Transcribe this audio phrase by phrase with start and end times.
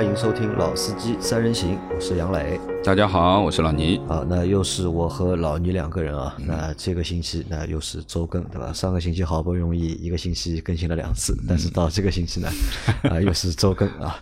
[0.00, 2.58] 欢迎收听《老司机三人行》，我是杨磊。
[2.82, 4.00] 大家好，我是老倪。
[4.08, 6.34] 啊，那又是我和老倪两个人啊。
[6.38, 8.72] 那这个星期那又是周更，对吧？
[8.72, 12.48] 上个星期好不容易一个星期更新了两次，但是到这个星期呢，
[13.12, 14.18] 啊又是周更啊。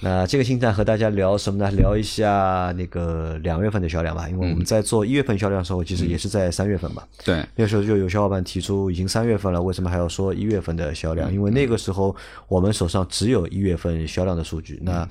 [0.00, 1.70] 那这个星期和大家聊什么呢？
[1.70, 7.02] 聊一下那个两月份的销量吧，因为我们在做一月份销量的时候，其实也是在三月份嘛。
[7.24, 11.32] 对，那时候就有小伙伴提出，已经三月份了，为什么还要说一月份的销量？
[11.32, 12.14] 因为那个时候
[12.46, 15.08] 我们手上只有一月份销量的数据，那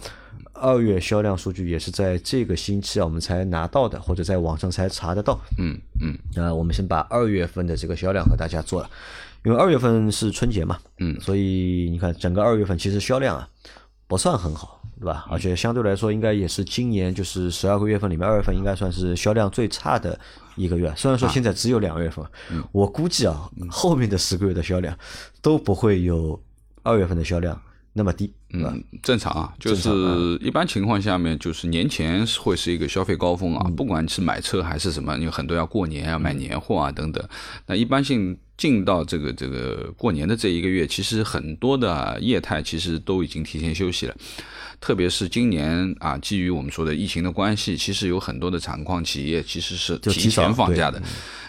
[0.53, 5.39] 二月销量数据也是在这个星期啊我们才拿到的，或者在网上才查得到。
[5.57, 6.15] 嗯嗯。
[6.35, 8.89] 那我们先把二月份的这个销量和大家做了，
[9.43, 13.49] 因为二月份是春节嘛，嗯，所以你看整个二月份其实销量啊
[14.07, 14.74] 不算很好。
[14.99, 15.25] 对吧？
[15.29, 20.17] 而且相对来说，应该也是今年就是十二个月份里面，二月份应该算是销量最差的
[20.55, 20.93] 一个月。
[20.95, 22.25] 虽然说现在只有两月份，
[22.71, 24.97] 我估计啊，后面的十个月的销量
[25.41, 26.41] 都不会有
[26.83, 27.61] 二月份的销量
[27.93, 28.33] 那么低。
[28.53, 29.89] 嗯，正常啊，就是
[30.39, 37.21] 一般情况下面，就是年前会是一个消费高峰啊，不管是买车还是什么，有很多要过年要买年货啊等等。
[37.65, 44.15] 那一般性进到这个这个过年的这一个月，其实很多的业态其实都已经提前休息了。
[44.79, 51.01] 特别是今年啊，基于我们说的疫情的关系，其实有很多的厂矿企业其实是提前放假的，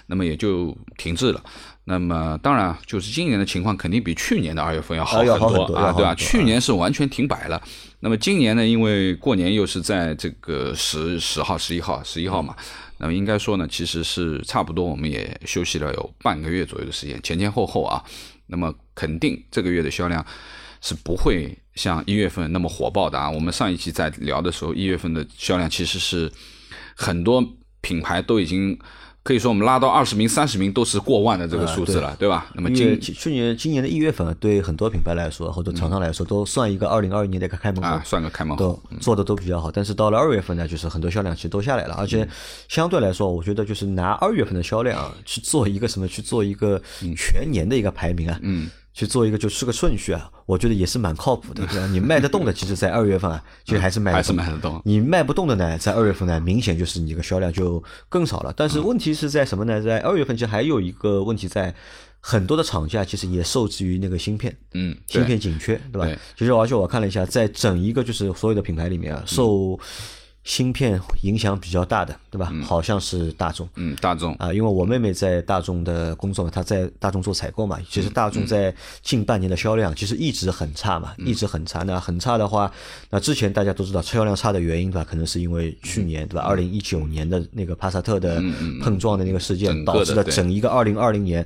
[0.07, 1.43] 那么也就停滞了。
[1.89, 6.15] 那么当然，就是今年的情况肯定比去年的二月份要好很多啊，对吧？
[6.17, 7.63] 去年是完全停摆了。
[8.01, 12.57] 那么今年呢，因为过年又是在这个十十号、十一号、十一号嘛，
[12.99, 18.03] 那么应该说呢，其实是差不多，我们也休息了有半个月左右的时间，前前后后啊，
[18.49, 20.25] 那么肯定这个月的销量。
[20.87, 23.29] 是不会像一月份那么火爆的啊！
[23.29, 26.31] 我们上一期在聊的时候，一月份的销量其实是
[26.95, 27.45] 很多
[27.81, 28.79] 品牌都已经
[29.25, 32.47] 可以说我们拉到二十名、三十名都是过万的这个数字了，对吧？
[32.55, 39.73] 那么今去年今年的一月份，对很多品牌来说或者厂商来说，都算一个二零二一年的一个开门红，算个开门红，做的都比较好。
[39.73, 42.25] 但是到了二月份呢，就是很多销量其实都下来了，而且
[42.69, 46.81] 相对来说，我觉得就是拿二月份的销量去做一个什么，去做一个
[47.17, 48.71] 全年的一个排名啊，嗯。
[48.97, 51.67] 去做一个就是个顺序啊，我觉得也是蛮靠谱的。
[51.67, 51.87] 对吧？
[51.89, 54.81] 你卖得动的，其实，在二月份啊， 其实还是卖还是卖得动。
[54.87, 58.55] 你卖不动的呢，在二月份呢，明显就是你个销量就更少了。
[58.57, 59.83] 但是问题是在什么呢？
[59.83, 61.75] 在二月份其实还有一个问题，在
[62.21, 66.09] 很多的厂家其实也受制于那个芯片，嗯，芯片紧缺，对吧？
[66.39, 69.79] 其实而且我看了一下，在整一个就是所有的品牌里面啊，受
[70.47, 72.53] 芯片影响比较大的，对吧？
[72.65, 77.81] 好像是大众，嗯，大众啊，因为我妹妹在大众的工作嘛，她在大众做采购嘛。
[77.91, 81.83] 其实大众在近半年的销量其实一直很差嘛，一直很差。
[81.83, 82.71] 那很差的话，
[83.11, 85.05] 那之前大家都知道车销量差的原因对吧？
[85.11, 86.43] 可能是因为去年对吧？
[86.43, 88.41] 二零一九年的那个帕萨特的
[88.81, 91.45] 碰撞的那个事件，导致了整一个二零二零年。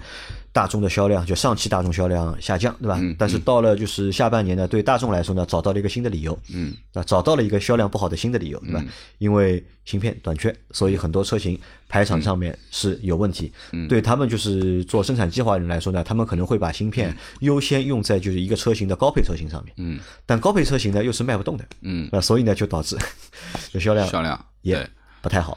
[0.52, 2.98] 大众的销量就上汽大众销量下降，对吧？
[3.00, 3.14] 嗯。
[3.18, 6.38] 但是到了就是下半年呢，对大众来说呢，找到了一个新的理由。
[6.52, 6.74] 嗯。
[6.92, 8.84] 啊，找到了一个销量不好的新的理由，对吧？
[9.18, 13.52] 因为芯片短缺，所以很多车型排场上面是有问题。
[13.72, 13.86] 嗯。
[13.86, 19.72] 对他们就是做生产计划的人来说呢，他们可能会把芯片优先用在就是一个车型的高配车型上面。
[19.76, 20.00] 嗯。
[20.26, 21.64] 但高配车型呢又是卖不动的。
[21.82, 22.08] 嗯。
[22.10, 22.96] 那所以呢就导致
[23.78, 24.88] 销量销量也
[25.22, 25.56] 不太好。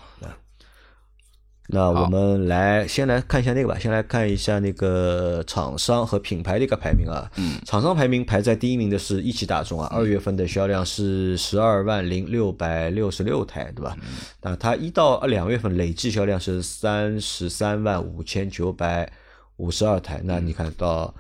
[1.68, 7.30] 那我们来先来看一下那个吧，先来看一下那个厂商和品牌的一个排名啊。
[7.38, 13.98] 嗯，厂商排名排在第一名的是一汽大众啊，二月份的销量是十二万零六百六十六台，对吧？
[14.42, 19.12] 那，它一到两月份累计销量是三十三万五千九百
[19.58, 21.14] 五十二台，那你看到。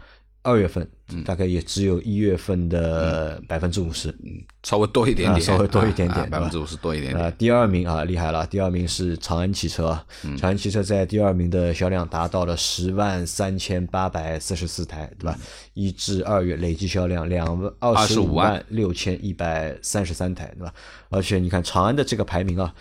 [0.44, 0.86] 二月份
[1.26, 7.26] 大概也只有一月份的百分之五十，嗯，稍微多一点点，稍微多一点点，百分之五十多一点点。
[7.26, 9.98] 啊，第二名啊，厉害了，第二名是长安汽车，
[10.38, 15.40] 长安汽车在第二名的销量达到了十万三千八百四十四台，对吧？
[15.76, 20.74] 一至二月累计销量两万二十五万六千一百三十三台，对吧？
[21.10, 22.74] 而且你看长安的这个排名啊，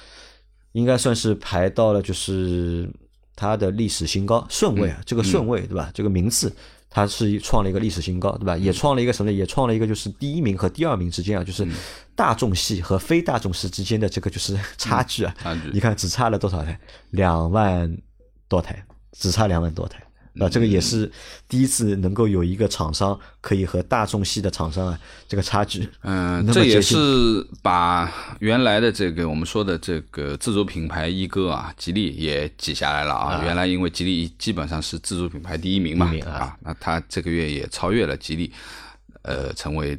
[0.72, 2.90] 应该算是排到了就是
[3.36, 5.90] 它的历史新高顺位啊，这个顺位对吧？
[5.94, 6.52] 这个名次。
[6.92, 8.56] 它是创了一个历史新高，对吧？
[8.56, 9.32] 也创了一个什么？
[9.32, 11.66] 也创了一个就是第一名和第二名之间啊，就是
[12.14, 15.34] 大众系和非大众系之间的这个就是差距啊。
[15.38, 16.78] 差距，你看只差了多少台？
[17.10, 17.96] 两万
[18.46, 20.02] 多台，只差两万多台。
[20.34, 21.10] 那这个也是
[21.48, 24.98] 第一次能够有一个厂商可以和大众系的厂商啊，
[25.28, 26.96] 这个差距，嗯， 这也是
[27.62, 33.42] 把原来的这个我们说的这个自主品牌一哥啊，吉利也挤下来了啊。
[33.44, 38.52] 原来因为吉利基本上是自主品牌第一名嘛，啊，那他这个月也超越了吉利，
[39.22, 39.98] 呃，成为。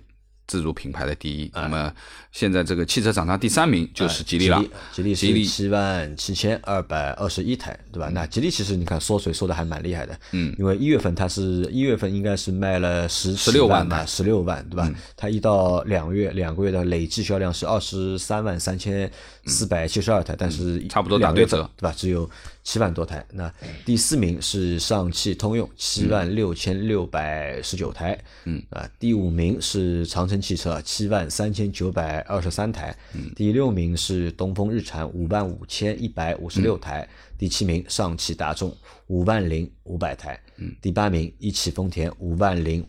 [0.53, 1.49] 自主品牌的第一。
[1.55, 1.91] 那么
[2.31, 8.07] 现在这个汽车厂商第三名就是吉利了，吉利是七万七千二百二十一台，对吧？
[8.13, 14.91] 那吉利其实你看缩水缩的还蛮厉害的，嗯，因为一月份它是一月份应该是卖了十十六万吧，十六万，对吧？
[15.17, 19.11] 它一到两月两个月的累计销量是二十三万三千
[19.47, 21.91] 四百七十二台，但是差不多打对折，对吧？
[21.97, 22.29] 只有
[22.63, 23.25] 七万多台。
[23.31, 23.51] 那
[23.83, 28.15] 第四名是上汽通用，七万六千六百十九台，
[28.45, 28.61] 嗯。
[28.69, 32.93] 啊，第五名是长城汽车，七万三千九百二十三台，
[33.35, 37.07] 第六名是东风日产，五万五千一百五十六台，
[37.37, 38.75] 第七名上汽大众，
[39.07, 40.37] 五万零五百台，
[40.81, 42.85] 第八名一汽丰田，五万零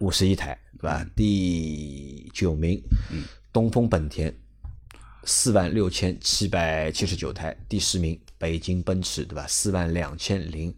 [0.00, 1.06] 五十一台，对吧？
[1.14, 2.82] 第九名
[3.52, 4.34] 东风本田。
[5.24, 9.46] 四万六千七百七十九台，第十名北京奔驰，对吧？
[9.46, 10.74] 四万两千零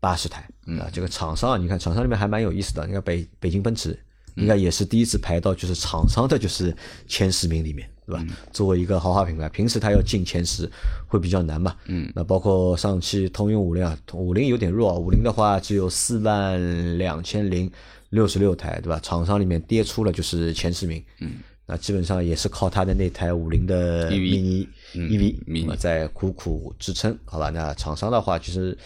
[0.00, 0.48] 八十台，
[0.80, 2.86] 啊，这个厂商啊，你看厂商里面还蛮有意思的。
[2.86, 4.02] 你看北北京奔驰，
[4.36, 6.74] 应该也是第一次排到就是厂商的就是
[7.06, 8.24] 前十名里面，对吧？
[8.52, 10.70] 作为一个豪华品牌，平时它要进前十
[11.06, 11.76] 会比较难嘛。
[11.86, 17.70] 嗯，那包括上汽通用五菱啊，五菱有点弱，五菱的话只有四万两千零
[18.10, 18.98] 六十六台，对吧？
[19.02, 21.02] 厂商里面跌出了就是前十名。
[21.20, 21.32] 嗯。
[21.66, 27.48] 那基本上也是靠他的那台五菱的 mini EV 在苦苦支撑，好吧？
[27.50, 28.76] 那厂商的话，其实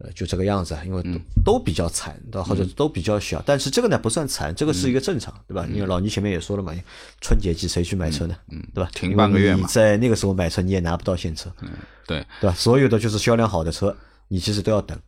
[0.00, 3.42] 呃就这个样子，因为都都比较惨，或者都比较小。
[3.46, 5.66] 但是这个呢不算惨，这个是一个正常，对吧？
[5.72, 6.74] 因为老倪前面也说了嘛，
[7.20, 8.34] 春节季谁去买车呢？
[8.50, 8.90] 嗯，对吧？
[8.94, 11.68] 停半个月嘛，在那个时候买车你也拿不到现车，嗯，
[12.06, 12.56] 对，对吧？
[12.56, 13.96] 所有的就是销量好的车，
[14.28, 14.98] 你其实都要等。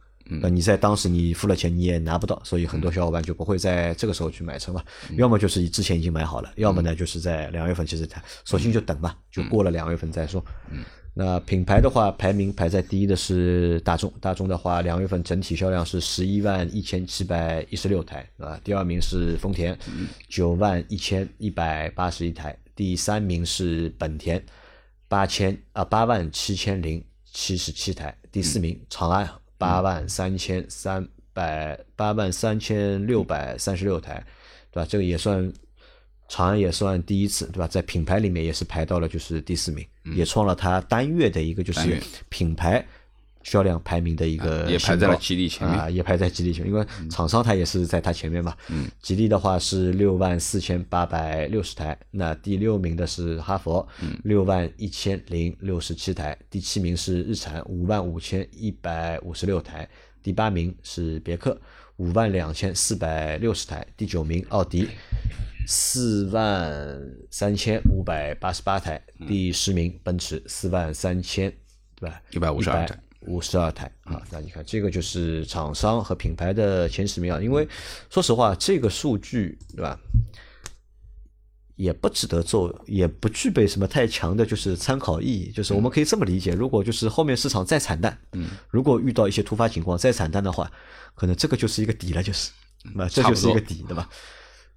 [0.40, 4.80] 那你在当时你付了钱你也拿不到，所以很多小伙伴就不会在这个时候去买车嘛。
[5.16, 10.42] 要么就是之前已经买好了，要么呢就是在两月份其实他索性就等吧，就过了两月份再说。
[11.14, 19.78] 那品牌的话，排名排在第一的是大众，大众的话两月份整体销量是十一万一千七百一十六台，啊，第二名是丰田，
[20.28, 24.42] 九万一千一百八十一台，第三名是本田，
[25.08, 29.28] 八千啊八万七千零七十七台，第四名长安。
[29.58, 34.14] 八万三千三百八万三千六百三十六台，
[34.72, 34.88] 对吧？
[34.90, 35.52] 这个也算
[36.28, 37.68] 长安也算第一次，对吧？
[37.68, 42.86] 在品牌里面也是排到了就是第四名，也创了它单月的一个就是品牌。
[43.44, 45.76] 销量排名的一个也排在了吉利前面。
[45.76, 48.56] 啊，也排在吉利前面，因为厂商它也是在它前面嘛。
[48.68, 53.84] 嗯，吉利的话是六万四千八百六十台，那第六名的是哈佛，
[54.22, 59.88] 六万一千零六十七台，第七名是日产，五万五千一百五十六台，
[60.22, 61.60] 第八名是别克，
[61.96, 64.86] 五万两千四百六十台，第九名奥迪，
[65.66, 67.00] 四万
[67.30, 71.52] 三千五百八十八台，第十名奔驰，四万三千
[71.94, 72.20] 对吧？
[72.30, 72.98] 一百五十二台。
[73.28, 77.40] 五十二台啊，那你看这个就是厂商和品牌的前十名啊。
[77.40, 77.68] 因为
[78.10, 79.96] 说实话，这个数据对吧，
[81.76, 85.52] 也不值得做，也不具备什么太强的，就是参考意义。
[85.52, 90.68] 就是我们可以这么理解：如果就是后面市场再惨淡，嗯，如果遇到一些突发情况再惨淡的话，
[91.14, 92.50] 可能这个就是一个底了，就是
[92.92, 94.08] 那这就是一个底，对吧？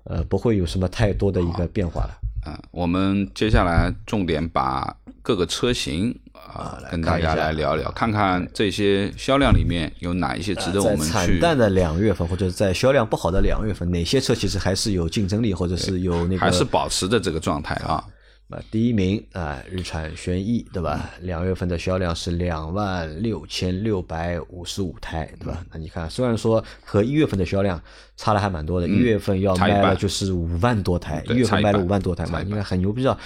[0.06, 2.18] 呃，不会有什么太多的一个变化了。
[2.48, 6.18] 嗯，我们接下来重点把各个车型。
[6.54, 11.12] 啊，跟大家来聊聊，看看这些销量里面有哪一些值得我们去。
[11.12, 18.02] 惨淡的两月份，或者在销量不好的两月份，哪些车其实还是有竞争力，或者是有那个还是保持着这个状态啊？
[18.50, 21.10] 啊，第一名啊，日产轩逸，对吧？
[21.22, 25.66] 两月份的销量是两万六千六百五十五台，对吧？
[25.72, 27.82] 那你看，虽然说和一月份的销量
[28.16, 33.18] 差了还蛮多的，一月份要卖了就是五万多台，一月份卖了五万多台嘛，应该很牛逼啊。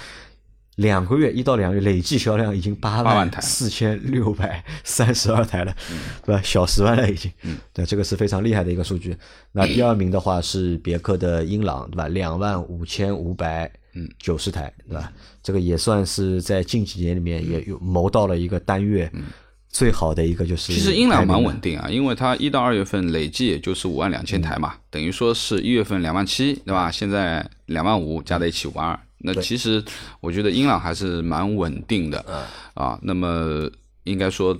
[0.80, 5.76] 两个月一到两个月累计销量已经八万四千六百三十二台了，
[6.24, 6.40] 对吧？
[6.42, 7.30] 小十万了已经，
[7.74, 9.14] 对，这个是非常厉害的一个数据。
[9.52, 12.08] 那第二名的话是别克的英朗，对吧？
[12.08, 13.70] 两万五千五百
[14.18, 15.12] 九十台，对吧？
[15.42, 19.10] 这个也算是在近几年里面也有谋到了一个单月
[19.68, 20.72] 最好的一个就是。
[20.72, 26.90] 其实英朗蛮稳定啊，因为它一到二月份累计也就是五万两千台嘛，等于说是一月份两万七，对吧？
[26.90, 28.98] 现在两万五加在一起五万二。
[29.22, 29.84] 那其实
[30.20, 32.24] 我觉得英朗还是蛮稳定的，
[32.74, 33.70] 啊，那么
[34.04, 34.58] 应该说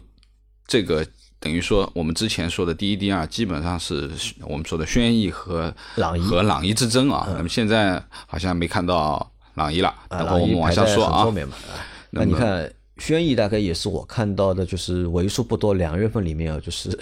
[0.66, 1.06] 这个
[1.38, 4.10] 等于说我们之前说的第一、第二基本上是
[4.42, 7.26] 我们说的轩逸和朗逸和朗逸之争啊。
[7.36, 11.26] 那么现在好像没看到朗逸了，等会我们往下说啊。
[12.10, 16.98] 那你看轩逸大概也是我看到的，就是为数不多两月份里面啊，就是。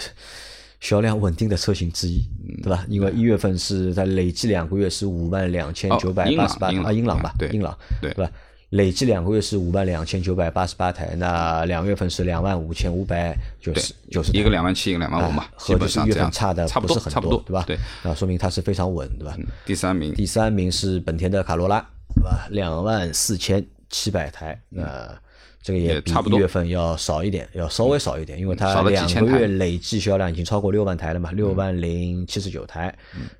[0.79, 2.21] 销量稳定的车型之一，
[2.63, 2.85] 对吧？
[2.87, 8.29] 因为一月份是在累计两个月是五万两千九百八十八啊，英朗吧，对，英朗，对吧？
[8.69, 17.63] 累计两个月是五万两千九百八十八台，那两月份是两万五千五百九十九十，一个两万七，一个两万五嘛，和就是月份差的差不是很多，对吧？
[17.65, 19.35] 对，那说明它是非常稳，对吧？
[19.65, 21.79] 第三名，第三名是本田的卡罗拉，
[22.15, 22.47] 对吧？
[22.51, 25.19] 两万四千七百台，那
[25.61, 32.93] 这个也比一月份要少一点，要稍微少一点，因为它两个月累计销量已经超过六万台了嘛，六万零七十九台。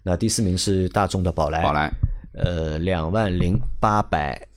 [0.04, 1.92] 那第四名是大众的宝来，宝来，
[2.34, 4.48] 呃，两万零八百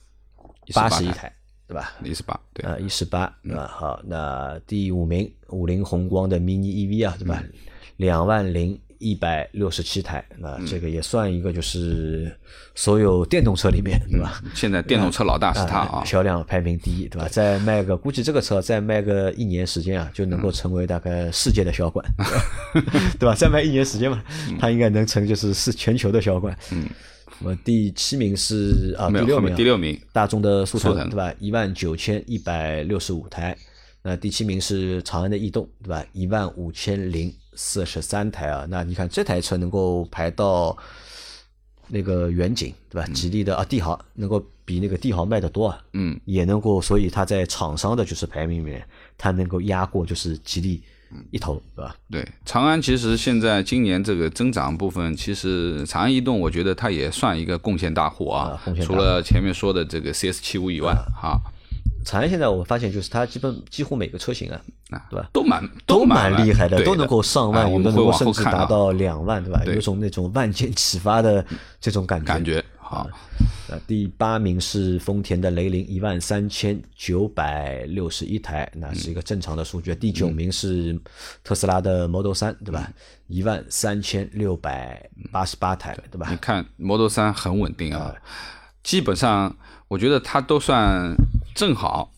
[0.73, 1.33] 八十一台。
[1.65, 1.93] 对吧？
[2.03, 3.67] 一十八，对啊，一十八，对吧？
[3.73, 7.41] 好，那第五名，五菱宏光的 mini EV 啊，对吧？
[7.95, 12.33] 两万零一百六十七台，那这个也算一个，就是
[12.73, 14.41] 所有电动车里面，对吧？
[14.55, 17.27] 现在电动车老大是它啊，销量排名第一，对吧？
[17.27, 22.05] 再卖个，估计这个车再卖个一年时间啊，就能够成为大概世界的销冠，
[23.19, 23.35] 对吧？
[23.35, 24.23] 再卖一年时间嘛，
[24.57, 26.57] 它应该能成就是是全球的销冠。
[26.71, 26.87] 嗯。
[27.39, 31.33] 那么第七名是啊，第六名，第六名，大众的速腾，对吧？
[31.39, 33.57] 一万九千一百六十五台。
[34.03, 36.05] 那第七名是长安的逸动，对吧？
[36.11, 38.65] 一万五千零四十三台啊。
[38.69, 40.77] 那你看这台车能够排到
[41.87, 43.07] 那个远景，对吧？
[43.13, 45.81] 吉利的啊，帝豪能够比那个帝豪卖的多啊。
[45.93, 48.85] 嗯，也能够，所以它在厂商的就是排名里面，
[49.17, 50.83] 它能够压过就是吉利。
[51.29, 51.95] 一头对吧？
[52.09, 58.59] 对，长安其实现在今年这个增长部分，其实长安逸动，我觉得它也算一个贡献大户啊。
[58.81, 61.39] 除了前面说的这个 CS 七五以外，哈，
[62.03, 64.61] 长安现在我发现就是它基本几乎每个车型啊，
[65.09, 65.29] 对吧？
[65.31, 69.61] 都蛮都蛮厉害的，都能够上万，我们能够甚至达到两万，对吧？
[69.65, 71.45] 有种那种万箭齐发的
[71.79, 72.25] 这种感觉。
[72.25, 72.63] 感觉。
[72.77, 73.09] 好，
[73.69, 79.95] 呃，第八名是丰田的雷凌，一万三千九百六十一台，那是一个正常的数据。
[79.95, 80.99] 第九名是
[81.43, 82.91] 特斯拉的 Model 三，对吧？
[83.27, 86.27] 一万三千六百八十八台，对吧？
[86.29, 88.13] 你看 Model 三很稳定啊，
[88.83, 89.55] 基本上
[89.87, 91.15] 我觉得它都算
[91.53, 92.11] 正好。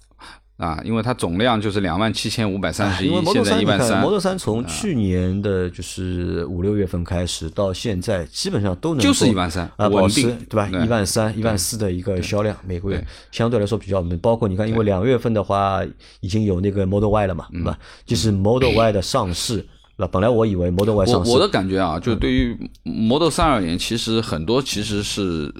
[0.58, 4.00] 啊，因为它总量就是两万七千五百三十一，现在一万三。
[4.00, 10.70] 摩托三从去年的就是五六月份开始到现在，基本上都能就是一万三啊，保持对吧？
[10.70, 14.18] 一万三、一万四的一个销量，每个月相对来说比较稳。
[14.20, 15.82] 包括你看，因为两月份的话
[16.22, 17.77] 已经有那个 Model Y 了嘛，对吧？
[18.06, 25.53] 就是 Model Y 的上市，那本来我以为 Model Y 上市，我的感觉啊，就对于 Model 三而言，其实很多其实是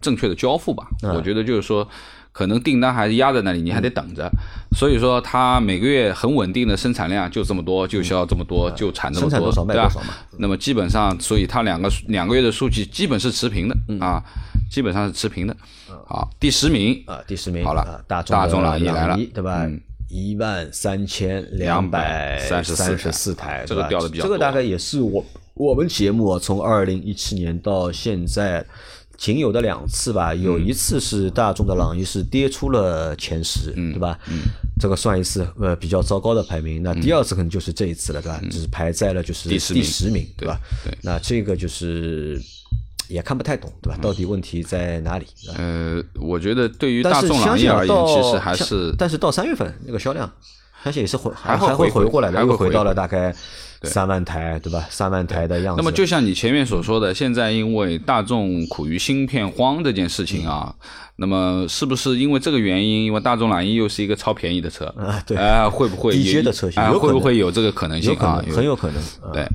[0.00, 0.86] 正确的交付吧。
[1.02, 1.86] 我觉得就是说。
[2.34, 4.28] 可能订单还是压在那里，你还得等着，
[4.76, 9.88] 所以说它每个月很稳定的生产量就这么多，就销这么多，就产这么多，对吧？
[10.38, 14.20] 那么基本上，所以它两个两个月的数据基本是持平的啊，
[14.68, 15.56] 基本上是持平的。
[16.08, 19.64] 好，第十名啊，第十名好了，大众大众朗逸来了，对吧？
[20.14, 28.64] 一万三千两百三十四台，这个掉的比较这个大概也是我我们节目从二零一七年到现在。
[29.16, 34.18] 仅有的两次吧，有一次是大众的朗逸是跌出了前十，对吧？
[34.76, 36.82] 这个算一次呃比较糟糕的排名。
[36.82, 38.40] 那第二次可能就是这一次了，对吧？
[38.50, 40.58] 就是排在了就是第十名，对吧？
[40.84, 40.92] 对。
[41.00, 42.42] 那这个就是
[43.08, 43.98] 也看不太懂，对吧？
[44.00, 45.26] 到底问题在哪里？
[45.56, 50.30] 呃，我觉得对于大众朗逸而言，其实还是，但是到三月份那个销量，
[50.82, 53.34] 相信也是回还还会回过来的，又回到了大概。
[53.82, 54.86] 三万台，对吧？
[54.88, 55.78] 三万台的样子。
[55.78, 60.74] 那么，就像你前面所说的，现在因为大众苦于芯片荒这件事情啊，
[61.16, 63.04] 那么是不是因为这个原因？
[63.04, 66.82] 因为大众朗逸又是一个超便宜的车啊，对，啊，会不会低阶的车型？
[66.98, 68.42] 会不会有这个可能性啊？
[68.50, 69.02] 很有可能。
[69.34, 69.46] 对，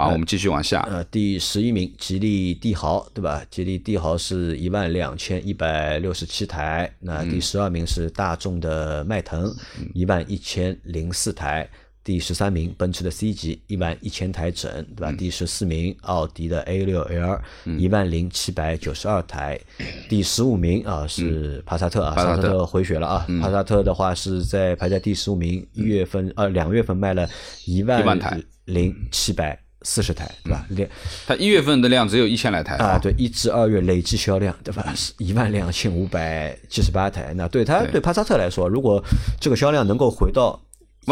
[0.00, 0.80] 好，我们继续往下。
[0.90, 3.44] 呃，第十一名，吉利帝豪，对吧？
[3.50, 6.90] 吉利帝豪是一万两千一百六十七台。
[7.00, 9.54] 那第十二名是大众的迈腾，
[9.92, 11.68] 一万一千零四台。
[12.02, 15.12] 第十三名，奔驰的 C 级一万一千台整，对吧？
[15.12, 17.38] 第十四名，奥迪的 A 六 L
[17.78, 19.60] 一万零七百九十二台。
[20.08, 23.26] 第十五名啊是帕萨特啊，帕萨特回血了啊。
[23.42, 27.28] 帕萨特的话是在排在第十五名，一月份呃两月份卖了
[27.66, 30.64] 一万台零七百四十台，对吧？
[30.70, 30.88] 两，
[31.26, 34.92] 它一月份的量只有一千来台啊，对，一至二月累计销量对吧？
[34.94, 37.32] 是一万两千五百七十八台。
[37.34, 39.02] 那对它对帕萨特来说，如果
[39.40, 40.60] 这个销量能够回到。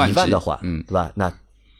[0.07, 1.11] 一万的话，嗯，对吧？
[1.15, 1.33] 那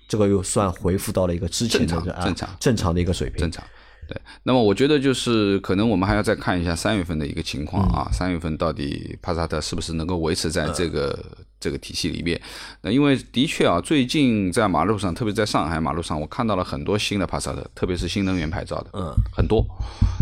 [0.09, 3.41] 这个又算回复到了一个之前的正常正常的一个水平。
[3.41, 3.63] 正常，
[4.09, 4.21] 对。
[4.43, 11.17] 那么我觉得就是可能我们还要再看一下三月份的一个情况啊，三月份到底帕萨特是不是能够维持在这个
[11.61, 12.41] 这个体系里面？
[12.81, 19.65] 那因为的确啊，最近在马路上，特别在上海马路上，我看到了很多新的帕萨特，特别是新能源牌照的，嗯，很多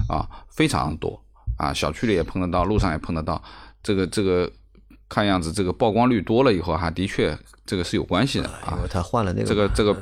[0.09, 1.19] 啊，非常多
[1.57, 3.43] 啊，小区里也碰得到，路上也碰得到，
[3.83, 4.51] 这个这个。
[5.09, 8.75] 看样子，这个曝光率多了以后，还的确这个是有关系的啊。
[8.77, 9.97] 因为他换了那个，这个这个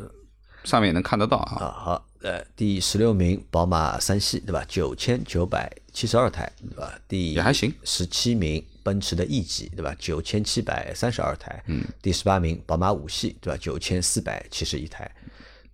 [0.65, 1.61] 上面也能看得到啊。
[1.61, 4.65] 啊，好，呃，第十六名，宝马三系，对吧？
[4.67, 6.99] 九千九百七十二台，对吧？
[7.07, 7.71] 第也还行。
[7.85, 9.95] 十七名，奔驰的 E 级，对吧？
[9.99, 11.63] 九千七百三十二台。
[11.67, 11.85] 嗯。
[12.01, 13.59] 第十八名，宝马五系，对吧？
[13.61, 15.11] 九千四百七十一台。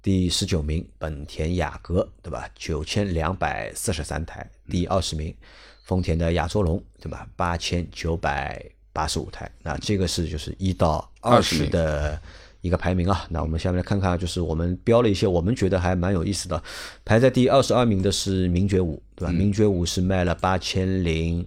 [0.03, 2.51] 第十九名，本田雅阁，对吧？
[2.57, 4.45] 九千两百四十三台。
[4.69, 5.33] 第二十名，
[5.85, 7.29] 丰田的亚洲龙，对吧？
[7.37, 8.61] 八千九百
[8.93, 9.49] 八十五台。
[9.63, 12.21] 那这个是就是一到二十的
[12.61, 13.25] 一个排名啊。
[13.31, 16.63] 那我们下面来看看，就是我们标了一些我们觉得还蛮有意思的。
[17.05, 19.33] 排在第二十二名的是名爵五，对吧？
[19.33, 21.47] 名爵五是卖了八千零。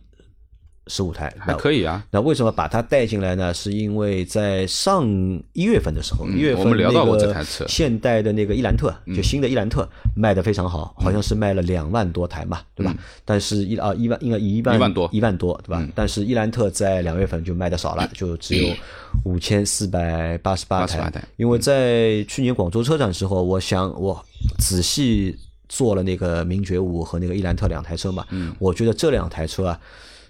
[0.87, 2.03] 十五台还可以啊。
[2.11, 3.53] 那为什么把它带进来呢？
[3.53, 5.07] 是因为在上
[5.53, 12.93] 一月份的时候，一月份我们聊到过这台车现代的那个伊兰特，就新的伊兰特卖的非常好，好像是卖了两万多台嘛，对吧？
[13.23, 15.87] 但是一啊一万应该一万一万多一万多对吧？
[15.95, 18.75] 但是伊兰特在两月份就卖的少了，就只有
[19.23, 21.11] 五千四百八十八台。
[21.37, 24.21] 因为在去年广州车展时候，我想我
[24.59, 25.37] 仔细
[25.69, 28.25] 做了那个名爵五和那个伊兰特两台车嘛，
[28.59, 29.79] 我觉得这两台车啊。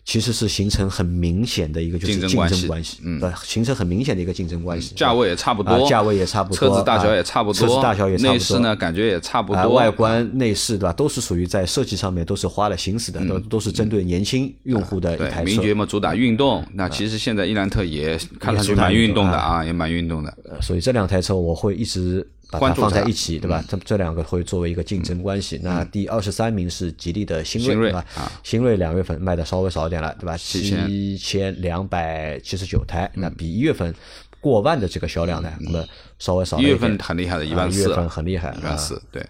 [0.06, 4.94] 其实是形成很明显的一个就是竞争关系，嗯，形成很明显的一个竞争关系。
[4.96, 8.34] 价位也差不多，价位也差不多，车子大小也差不多，车子大小也差不多。
[8.34, 9.70] 内饰呢，感觉也差不多。
[9.70, 15.44] 外观、内饰对吧，都是属于在设计上面都是花了心思的，都都是针对年轻用户的一台车。
[15.46, 20.38] 名爵嘛，主打运动，那其实现在伊兰特也看上去蛮运动的啊，也蛮运动的。
[20.62, 22.28] 所以这两台车我会一直。
[22.60, 23.64] 把它放在一起，对吧？
[23.68, 25.60] 这这两个会作为一个竞争关系。
[25.64, 28.06] 那第二十三名是吉利的新锐，对吧？
[28.44, 30.38] 新锐两月份卖的稍微少一点了，对吧？
[30.38, 33.94] 七千两百七十九台，那比一月份
[34.40, 35.86] 过万的这个销量呢，那么
[36.20, 39.26] 稍微少一月份很厉害的，一万四，一月份很厉害，一万四，对。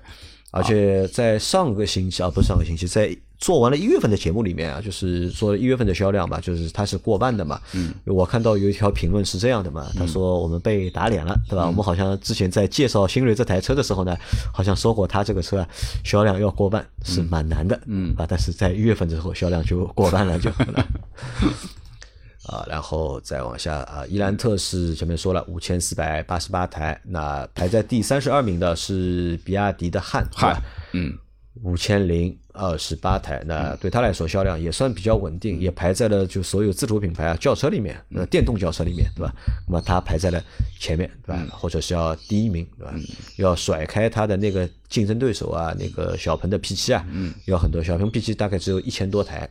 [0.51, 7.59] 而且在上个星期啊，不是上个星期，在做完了一月份的节目里面啊，就是说一月份的销量嘛，就是它是过万的嘛。
[7.73, 7.93] 嗯。
[8.05, 11.67] 我看到有一条评论是这样的嘛，他说我们被打脸了，对吧？
[11.67, 14.15] 我们好像之前在介绍新锐这台车的时候呢，
[14.53, 15.67] 好像说过它这个车啊，
[16.03, 17.79] 销量要过万是蛮难的。
[17.85, 18.13] 嗯。
[18.17, 20.49] 啊，但是在一月份之后销量就过万了，就。
[22.43, 30.61] 啊，然后再往下啊，伊兰特是前面说了五千四百八十八台，那排在第三十二名的是比亚迪的汉，汉，
[30.91, 31.17] 嗯，
[31.61, 39.33] 五千零二十八台，那对他来说销量也算比较稳定，也排在了就所有自主品牌啊轿车里面，那，电动轿车里面，对吧？
[39.67, 40.43] 那么它排在了
[40.79, 41.47] 前面，对吧？
[41.51, 42.93] 或者是要第一名，对吧？
[43.37, 49.47] 要甩开它的那个竞争对手啊，那个小鹏的 P 七啊，嗯，要很多，小鹏 P 七大概只有一千多台，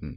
[0.00, 0.14] 嗯。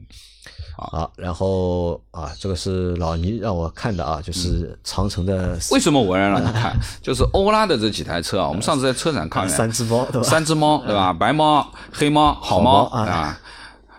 [0.77, 5.57] 好，然后啊，这个是老倪让我看的啊，就是长城的。
[5.71, 6.77] 为什么我要让你看？
[7.01, 10.27] 就是欧拉的这几台车啊， 我们上次在车展看，三只猫对吧？
[10.27, 11.13] 三只猫对吧？
[11.13, 13.39] 白猫、黑猫、好猫啊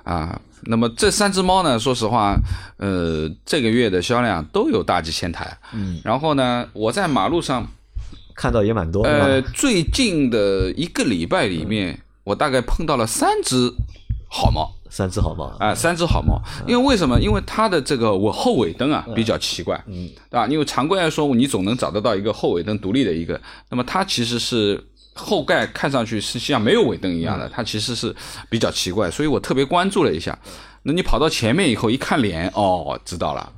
[0.05, 0.41] 啊。
[0.69, 2.37] 那么这三只猫呢，说实话，
[2.77, 5.57] 呃，这个月的销量都有大几千台。
[5.73, 6.01] 嗯。
[6.05, 7.67] 然后呢，我在马路上
[8.35, 9.03] 看到也蛮多。
[9.05, 13.73] 呃，最近的一个礼拜里面，我大概碰到了三只
[14.29, 14.71] 好猫。
[14.91, 17.21] 三只好猫啊，三只好猫，因为为什么？
[17.21, 20.47] 因为它的这个我后尾灯啊比较奇怪，嗯，对吧？
[20.47, 24.83] 因为常规来说，你总能找得到一个后尾灯独立的一个，那么它其实是
[25.15, 28.15] 后盖看上去是像没有尾灯一样的，它其实是
[28.49, 30.39] 比较奇怪，所以我特别关注了一下。
[30.83, 33.53] 那你跑到前面以后一看脸，哦，知道了。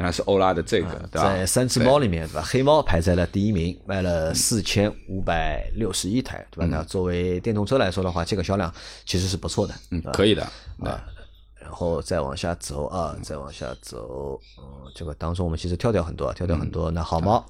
[0.00, 1.28] 原来是欧拉的这个，对吧？
[1.28, 2.42] 在三只猫里面，对吧？
[2.42, 6.66] 黑猫排在了第一名，卖了四千五百六十一台，对吧？
[6.70, 8.72] 那作为电动车来说的话，这个销量
[9.04, 10.42] 其实是不错的，嗯，可以的
[10.78, 11.04] 啊。
[11.60, 16.90] 然后再往下走啊，再往下走，嗯，这个当中我们其实跳掉很多，跳掉很多。
[16.90, 17.44] 那好猫，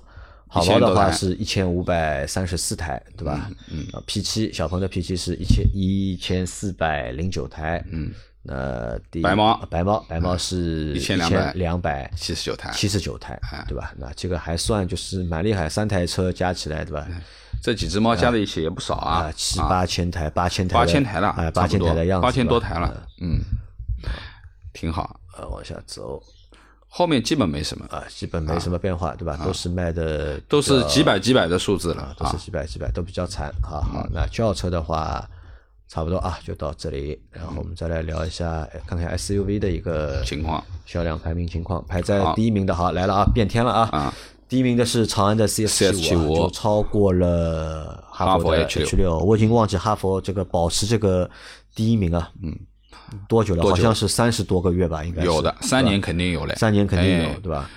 [0.48, 3.48] 好猫的话是一千五百三十四台，对吧？
[3.70, 8.12] 嗯，P 七小鹏的 P 七是一千一千四百零九台，嗯。
[8.42, 11.18] 那第白猫，白猫，白猫是一千
[11.54, 13.92] 两百七十九台，七十九台，对吧？
[13.98, 17.06] 那这个还算就是蛮厉害，三台车加起来，对吧？
[17.62, 23.40] 这几只猫加在一起也不少啊，七八千台，八千台，八千台了，哎，八千台的样子，八千多台了，嗯，
[24.72, 25.20] 挺好。
[25.36, 26.22] 呃，往下走，
[26.88, 27.84] 后面基本没什么。
[27.90, 29.38] 啊，基本没什么变化，对吧？
[29.44, 33.52] 都是卖的，都是几百几百的数字了，都是几百几百，都比较惨。
[33.62, 35.28] 好好，那轿车的话。
[35.90, 37.20] 差不多啊，就到这里。
[37.32, 41.84] 然后我们再来聊一下，看看 SUV 的一个情况，销量排名情况。
[41.88, 44.14] 排在第一名的，好来了啊，变天了啊！
[44.48, 49.18] 第一名的是长安的 CS 七五，就超过了哈佛的 H 六。
[49.18, 51.28] 我已经忘记哈佛这个保持这个
[51.74, 52.56] 第一名啊，嗯，
[53.28, 53.62] 多久了？
[53.64, 57.68] 好像是三十多个月吧，应该有的，三年肯定有嘞，三年肯定有，对吧？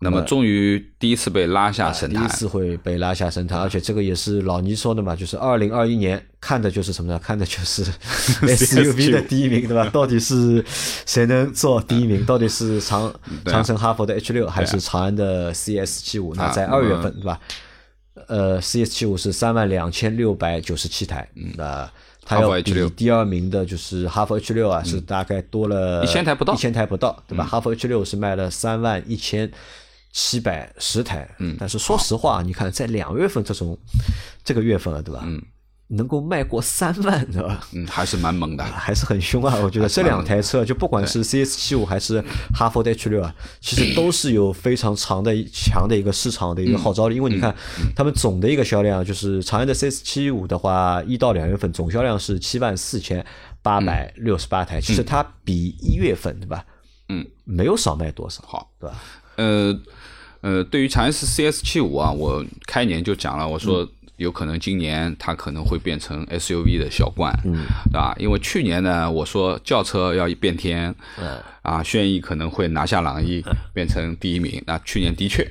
[0.00, 7.18] 那么终于第一次被拉下神坛，第一次会被拉下神坛，而且这个也是老倪说的嘛，就是 二零二一年看的就是什么呢？
[7.18, 7.84] 看的就是
[8.46, 9.88] SUV 的第一名，对吧？
[9.92, 10.64] 到底是
[11.04, 12.24] 谁能做第一名？
[12.24, 13.12] 到底是长
[13.44, 16.34] 长城哈佛的 H 六，还是长安的 CS 七五？
[16.36, 17.40] 那在二月份，对吧？
[18.28, 21.90] 呃，CS 七五是三万两千六百九十七台，那。
[22.30, 27.42] 它要比第二名的就是哈弗 H 六啊，是大概多了一千台不到，一千台不到，对吧？
[27.42, 29.50] 哈弗 H 六是卖了三万一千
[30.12, 33.78] 七百十台，嗯，但是说实话，你看在两月份这种
[34.44, 35.22] 这个月份了，对吧？
[35.24, 35.42] 嗯。
[35.90, 37.66] 能够卖过三万，对吧？
[37.72, 39.56] 嗯，还是蛮猛的，还是很凶啊！
[39.62, 42.22] 我觉得这两台车，就不管是 CS 七五还是
[42.54, 47.16] 哈弗 H 六啊，其实都是有非常长的强的一个市场的一个号召力。
[47.16, 47.56] 因为你看，
[47.96, 53.24] 他们总的一个销量，就是长安的 CS 七五的话，一到两月份总销量是七万四千
[53.62, 56.66] 八百六十八台，其实它比一月份，对吧？
[57.08, 58.96] 嗯，没有少卖多少，好，对吧？
[59.36, 59.72] 呃
[60.40, 63.88] 呃，对于长安 CS 七五啊，我开年就讲了，我说。
[64.18, 68.12] 有可能今年它可能会变成 SUV 的小冠，嗯，对吧？
[68.18, 73.40] 因为去年呢，我说轿车要变天，嗯，啊，轩逸可能会拿下朗逸，
[73.72, 74.60] 变成第一名。
[74.66, 75.48] 那去年的确，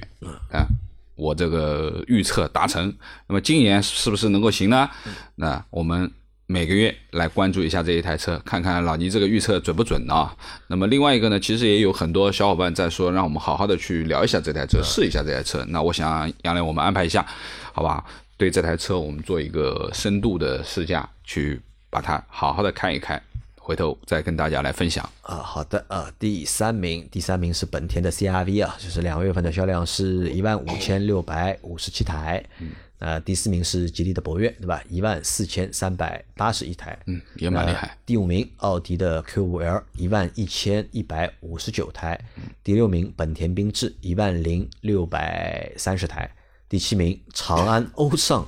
[0.52, 0.68] 啊，
[1.16, 2.94] 我这个预测达成。
[3.30, 4.90] 那么今年是不是能够行呢？
[5.36, 6.12] 那我们
[6.50, 10.34] 每个月来关注一下这一台车，看看老倪这个预测准不准啊？
[10.68, 15.66] 那么另外一个呢，其实也有很多小伙伴在说，让我们好好的去聊一下这台车，试一下这台车。
[15.68, 17.28] 那我想杨磊，我们安排一下，
[17.74, 18.02] 好吧？
[18.38, 23.22] 对这台车，我们做一个深度的试驾，去把它好好的看一看，
[23.60, 25.04] 回头再跟大家来分享。
[25.24, 32.42] 啊，好的，啊，第三名，第三名是本田的 CRV 啊，就是两月份的销量是一万五千六百五十七台。
[32.62, 32.70] 嗯。
[33.00, 34.84] 呃，第四名是吉利的博越，对吧？
[34.90, 36.98] 一万四千三百八十一台。
[37.06, 37.96] 嗯，也蛮厉害。
[38.06, 42.20] 第五名，奥迪的 Q5L，一万一千一百五十九台。
[42.64, 46.30] 第六名，本田缤智，一万零六百三十台。
[46.68, 48.48] 第七名，长安欧尚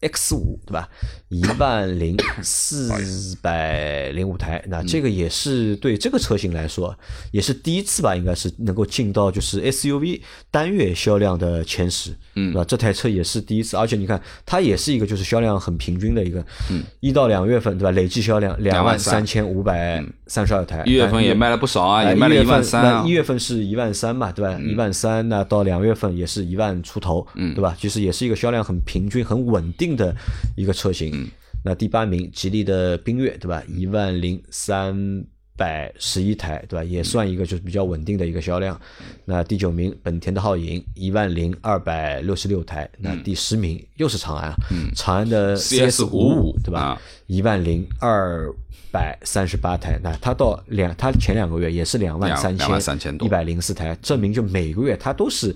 [0.00, 0.88] X 五，对吧？
[1.28, 6.96] 一万零四百零五台，那这个也是对这个车型来说，
[7.32, 12.10] 也是第一次吧，应该是能够进到就是 SUV 单月销量的前十。
[12.34, 12.64] 嗯，对吧？
[12.64, 17.90] 这台车也是第一次，而且你看，它也是一个就是销量很平均的一个，嗯，一到两月份，对吧？
[17.90, 23.04] 累计销量两万三千五百三十二台，一月份也卖了不少啊，也卖了一万三啊。
[23.04, 24.58] 一月份是一万三嘛，对吧？
[24.60, 27.76] 一万三，那到两月份也是一万出头，嗯，对吧？
[27.78, 30.14] 其实也是一个销量很平均、很稳定的
[30.56, 31.28] 一个车型。
[31.64, 33.62] 那第八名，吉利的缤越，对吧？
[33.68, 35.24] 一万零三。
[35.58, 36.84] 百十一台，对吧？
[36.84, 38.80] 也算一个就是比较稳定的一个销量。
[39.24, 42.88] 那第九名，本田的皓影一万零二百六十六台。
[42.98, 44.56] 那第十名又是长安啊，
[44.94, 46.96] 长安的 CS 五五，对吧？
[47.26, 48.48] 一万零二
[48.92, 49.98] 百三十八台。
[50.00, 55.52] 那它到两，它前两个月也是两万三千一百零四台，证明就每个月它都是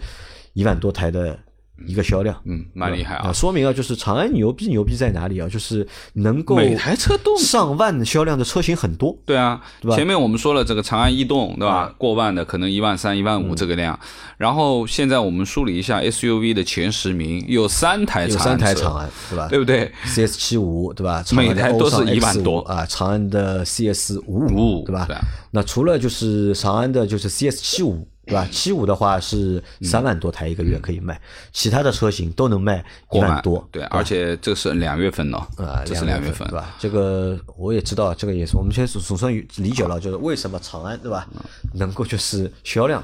[0.54, 1.38] 一万多台的。
[1.86, 3.32] 一个销量，嗯，蛮厉害啊！
[3.32, 5.48] 说明啊，就是长安牛逼牛逼在哪里啊？
[5.48, 9.16] 就是能够每台车都上万销量的车型很多。
[9.24, 9.60] 对啊，
[9.94, 11.94] 前面我们说了这个长安逸动，对吧？
[11.98, 13.98] 过万的可能一万三、一万五这个量。
[14.38, 19.48] 然后现在我们梳理一下 SUV 的前十名，有三台长安，三台长安，对吧？
[19.48, 21.24] 对不对？CS 七五，对吧？
[21.32, 22.84] 每台都是一万多啊！
[22.86, 25.06] 长安的 CS 五五，对吧？
[25.50, 28.08] 那除了就是长安的，就是 CS 七五。
[28.24, 28.46] 对吧？
[28.50, 31.20] 七五的话是三万多台一个月可以卖，
[31.52, 33.66] 其他的车型都能卖一万多。
[33.72, 36.76] 对，而且这是两月份呢，啊，这是两月份，对吧？
[36.78, 41.26] 这个我也知道，这个也是我们现在总算理解了，就是为什么长安对吧
[41.74, 43.02] 能够就是销量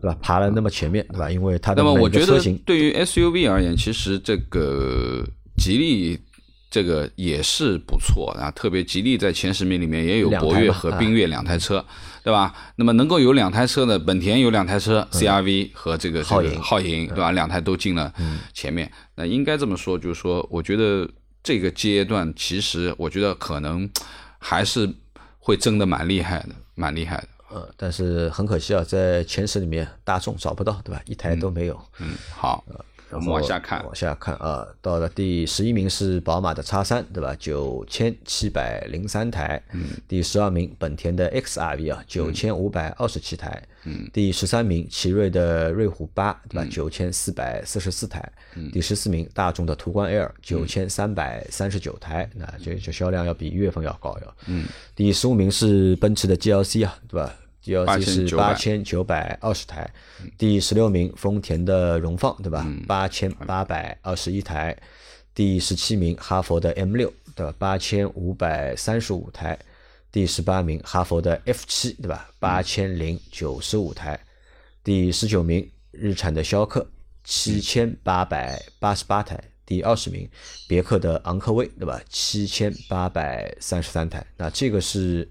[0.00, 1.30] 对吧爬了那么前面对吧？
[1.30, 5.24] 因为它的那么我觉得对于 SUV 而言，其实这个
[5.56, 6.20] 吉利。
[6.74, 11.86] 这个也是不错啊，特别吉利在前十名里面也有博越和缤越两台车，
[12.24, 12.52] 对吧？
[12.74, 17.30] 那么能够有两台车的，本田有两台车，CRV 和这个皓影，皓影对吧？
[17.30, 18.12] 两台都进了
[18.52, 21.08] 前面，那应该这么说，就是说，我觉得
[21.44, 23.88] 这个阶段其实我觉得可能
[24.40, 24.92] 还是
[25.38, 27.28] 会争的蛮厉害的，蛮厉害的。
[27.50, 31.00] 呃，但是很可惜啊，在前十里面大众找不到，对吧？
[31.06, 31.80] 一台都没有。
[32.00, 32.64] 嗯，好。
[33.14, 37.34] 我们往下看，往下看啊，到了第十一名是宝马的叉三，对吧？
[37.38, 39.62] 九千七百零三台。
[39.72, 39.90] 嗯。
[40.08, 43.62] 第十二名本田的 XRV 啊，九千五百二十七台。
[43.84, 44.08] 嗯。
[44.12, 46.68] 第十三名奇瑞的瑞虎八，对吧？
[46.70, 48.32] 九千四百四十四台。
[48.56, 48.70] 嗯。
[48.70, 54.36] 第十四名大众的途观 L，九千三百三十九台，那这这销量要比一月份要高要。
[54.46, 54.64] 嗯。
[54.96, 57.34] 第十五名是奔驰的 GLC 啊，对吧？
[57.64, 59.90] 第二是八千九百二十台，
[60.36, 62.66] 第十六名丰田的荣放，对吧？
[62.86, 64.76] 八千八百二十一台，
[65.34, 67.54] 第十七名哈佛的 M 六，对吧？
[67.58, 69.58] 八千五百三十五台，
[70.12, 72.28] 第十八名哈佛的 F 七，对吧？
[72.38, 74.20] 八千零九十五台，
[74.82, 76.86] 第十九名日产的逍客，
[77.24, 80.28] 七千八百八十八台，第二十名
[80.68, 81.98] 别克的昂科威，对吧？
[82.10, 85.26] 七千八百三十三台，那这个是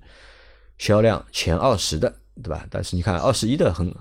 [0.80, 2.12] 销量前二十的。
[2.42, 2.66] 对吧？
[2.70, 3.94] 但是你看二十一的很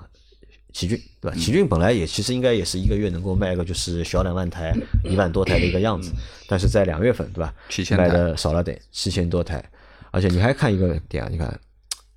[0.72, 1.36] 奇骏，对吧？
[1.36, 6.10] 奇骏本来也其实应该也是一个月能够卖个就是小两万台、一万多台的一个样子，
[6.48, 7.54] 但是在两月份，对吧？
[7.98, 9.62] 卖的少了点，七千多台。
[10.10, 11.60] 而且你还看一个点啊，你看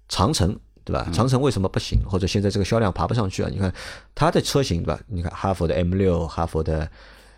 [0.08, 1.10] 长城，对吧？
[1.12, 2.00] 长城为什么不行？
[2.06, 3.50] 或者现在这个销量爬不上去啊？
[3.52, 3.74] 你看
[4.14, 5.00] 它的车型，对吧？
[5.08, 6.90] 你看哈佛的 M 六、哈佛的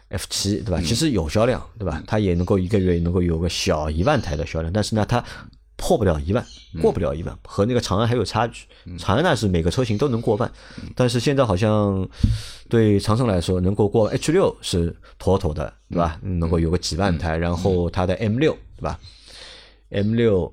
[0.10, 0.80] F 七，对吧？
[0.86, 2.04] 其实有销量，对吧？
[2.06, 5.24] 它也能够一个月能够有个小一万台的销量，但是呢，它。
[5.78, 6.46] 破不了一万，
[6.82, 8.66] 过不了一万，和那个长安还有差距。
[8.98, 10.52] 长安那是每个车型都能过万，
[10.96, 12.08] 但是现在好像
[12.68, 16.20] 对长城来说，能够过 H 六是妥妥的，对吧？
[16.22, 19.00] 能够有个几万台，然后它的 M 六，对吧
[19.90, 20.52] ？M 六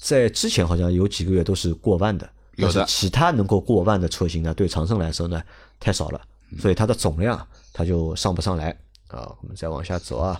[0.00, 2.84] 在之前好像有几个月都是过万的，但是。
[2.86, 5.42] 其他能够过万的车型呢，对长城来说呢
[5.78, 6.20] 太少了，
[6.58, 8.70] 所以它的总量它就上不上来
[9.08, 9.32] 啊。
[9.40, 10.38] 我们再往下走啊。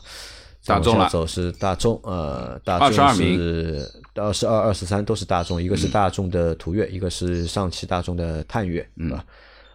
[0.66, 9.24] 大众了，走是大众，呃，大众是二十二、二十三都是大众，一个是大众的途岳，一个是上汽大众的探岳，对吧？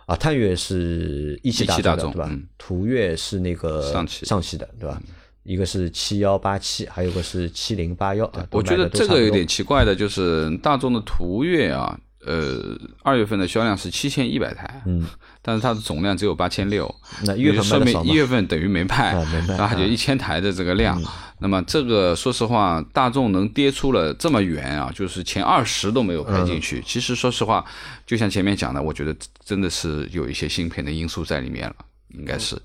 [0.06, 2.32] 啊，探岳是一汽大众的，对吧？
[2.58, 5.02] 途岳是那个上汽上汽的，对吧？
[5.43, 8.32] 一个是七幺八七，还有个是七零八幺。
[8.52, 12.00] 我觉得这个有点奇怪的，就是大众的途岳啊。
[12.25, 15.05] 呃，二月份的销量是七千一百台，嗯，
[15.41, 21.01] 但是它的总量只有八千六，那一月份说明一月份等于没卖，没卖， 然后就一千台的这个量。
[21.39, 26.81] 那么这个说实话，大众能跌出了这么远啊，就是前二十都没有排进去。
[26.85, 27.63] 其实说实话，
[28.07, 31.75] 就像前面讲的，我觉得真的是有一些芯片的因素在里面了，
[32.17, 32.55] 应该是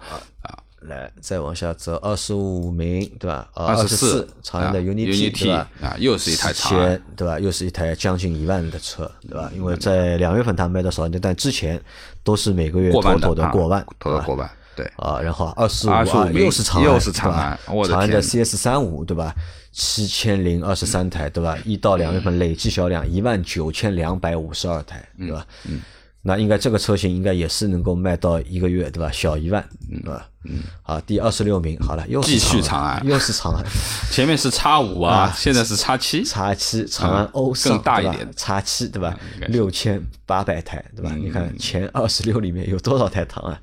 [0.43, 0.57] 啊。
[0.81, 3.49] 来，再往下走，二十五名，对吧？
[3.55, 5.71] 二十四，长安的 UNI-T，对吧？
[5.83, 7.39] 啊，又是一台长安，对吧？
[7.39, 9.51] 又是一台将近一万的车，对吧？
[9.55, 11.81] 因为在两月份它卖的少一点，但之前
[12.25, 14.91] 都是每个月妥妥的过万，妥妥过万，对。
[14.97, 15.93] 啊，然后二十五，
[16.33, 19.35] 又是长安，又是长安，长安的 CS 三五，对吧？
[19.73, 21.57] 七千零二十三台，对吧？
[21.65, 25.47] 一到两月份累计销量一万九千两百五十二台，对吧？
[25.69, 25.81] 嗯。
[26.23, 29.11] 那应该这个车型应该也是能够卖到一个月，对吧？
[29.11, 30.29] 小一万，对吧？
[30.45, 33.65] 嗯，好，第二十六名，好了，又继续长安，又是长安，
[34.11, 39.19] 前面是叉五啊，现在是叉七，叉七，长安欧更大一点，叉七，对吧？
[39.49, 41.15] 六千八百台，对吧？
[41.19, 43.59] 你看前二十六里面有多少台长安？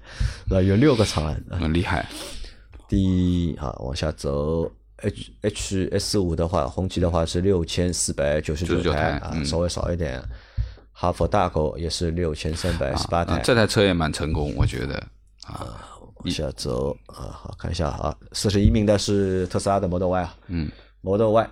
[0.50, 0.62] 对吧？
[0.62, 2.08] 有六个长安，很厉害。
[2.88, 10.24] 第啊往下走，H H S 五的话，红旗的话是六千四百九十九台啊，稍微少一点。
[10.99, 14.95] 哈佛大狗也是六千三百十八台，这台车也蛮成功，我觉得
[15.43, 15.77] 啊。
[16.15, 20.67] 往下走啊，好看一下啊，四十一名的是特斯拉的 Model Y 啊，嗯
[21.01, 21.47] ，Model Y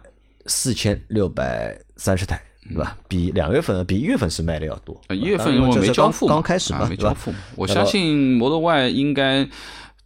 [0.47, 2.97] 四千六百三十台，对吧？
[3.07, 4.99] 比两月份比一月份是卖的要多。
[5.09, 7.31] 一月份因为没交付，刚开始嘛，没交付。
[7.55, 9.47] 我相信 Model Y 应该。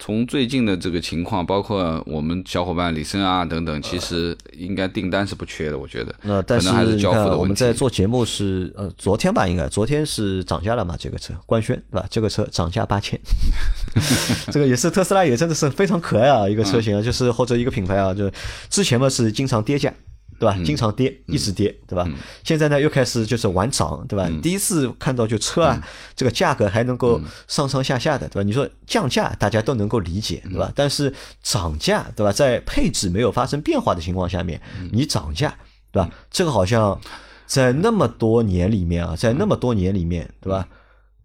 [0.02, 6.16] 从最近的这个情况，包括我们小伙伴李生啊等等，其实应该订单是不缺的，我觉得。
[6.22, 10.96] 那但是你看，我们在做节目是呃昨天吧，应该昨天是涨价了嘛？
[10.98, 12.08] 这个车官宣对吧？
[12.10, 13.20] 这个车涨价八千，
[14.52, 18.32] 这个也是特斯拉也真的是非常可爱啊，一个车型啊，就是或者一个品牌啊，就
[18.70, 19.94] 之前嘛是经常跌价。
[20.40, 20.58] 对吧？
[20.64, 22.10] 经常跌，一直跌，对吧？
[22.44, 24.30] 现在呢，又开始就是玩涨，对吧？
[24.42, 28.44] 第一次看到就车啊，这个价格还能够上上下下的，对吧？
[28.44, 30.72] 你说降价，大家都能够理解，对吧？
[30.74, 32.32] 但是涨价，对吧？
[32.32, 35.54] 在配置没有发生变化的情况下面，你涨价，
[35.92, 36.10] 对吧？
[36.32, 37.00] 这个好像
[37.46, 40.66] 在那么多年里面啊，在那么多年里面，对吧？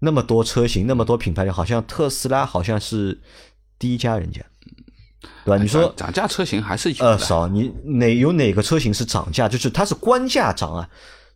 [0.00, 3.20] 那么多车型，那么多品牌，好像特斯拉好像是
[3.78, 4.42] 第一家人家。
[5.44, 5.62] 对吧？
[5.62, 9.48] 你说涨价车型还是呃少，你哪有哪个车型是涨价？
[9.48, 10.88] 就是它是官价涨啊，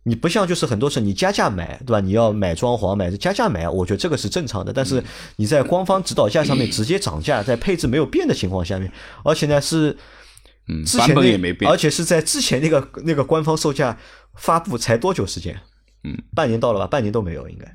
[0.03, 1.99] 你不像就是很多车你加价买，对吧？
[1.99, 4.71] 你要买装潢买加价买，我觉得这个是正常的。
[4.71, 5.03] 但是
[5.35, 8.91] 你在官方指导价上面直接涨价，在配置没有变的情况下面，
[9.23, 9.95] 而且呢是，
[10.67, 13.97] 嗯，之前也没变，而且是在之前那个那个官方售价
[14.35, 15.59] 发布才多久时间？
[16.03, 16.87] 嗯，半年到了吧？
[16.87, 17.65] 半年都没有，应该，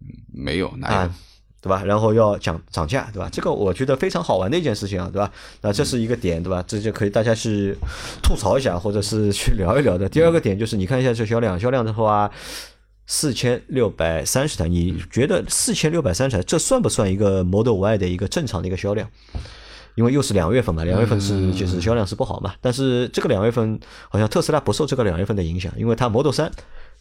[0.00, 1.10] 嗯，没有，哪有？
[1.60, 1.82] 对吧？
[1.84, 3.28] 然后要讲涨价，对吧？
[3.32, 5.30] 这个我觉得非常好玩的一件事情啊，对吧？
[5.60, 6.64] 那这是一个点，对吧？
[6.66, 7.76] 这就可以大家去
[8.22, 10.08] 吐槽一下，或者是去聊一聊的。
[10.08, 12.30] 第二个点就是你看一下这销量，销量的话
[13.06, 19.08] 四千六百三十台，你觉得四千六百三十台这算不算一个 Model Y 的一个正常的一个销量？
[19.94, 22.54] 因为又是两月份嘛，两月份是就是销量是不好嘛。
[22.60, 26.48] 但是这个两月份好像特斯拉不受这个两月份的影响，因为它 Model 三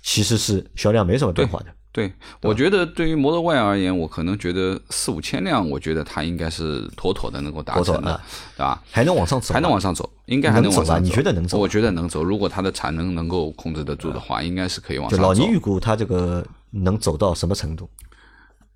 [0.08, 1.66] 其实是销量没什么变化的。
[1.92, 8.22] 对，我觉得对于 Model Y 而言，我可能觉得四五千辆，我觉得它应该是妥妥的能够达成的，
[8.56, 8.82] 对吧？
[8.90, 11.02] 还能往上走，还能往上走，应该还能往上走。
[11.02, 11.58] 你觉得能走？
[11.58, 12.24] 我觉得能走。
[12.24, 15.24] 如果它的产能能够控制得住的话，应该是可以往上走。
[15.24, 17.90] 老倪预估它这个能走到什么程度？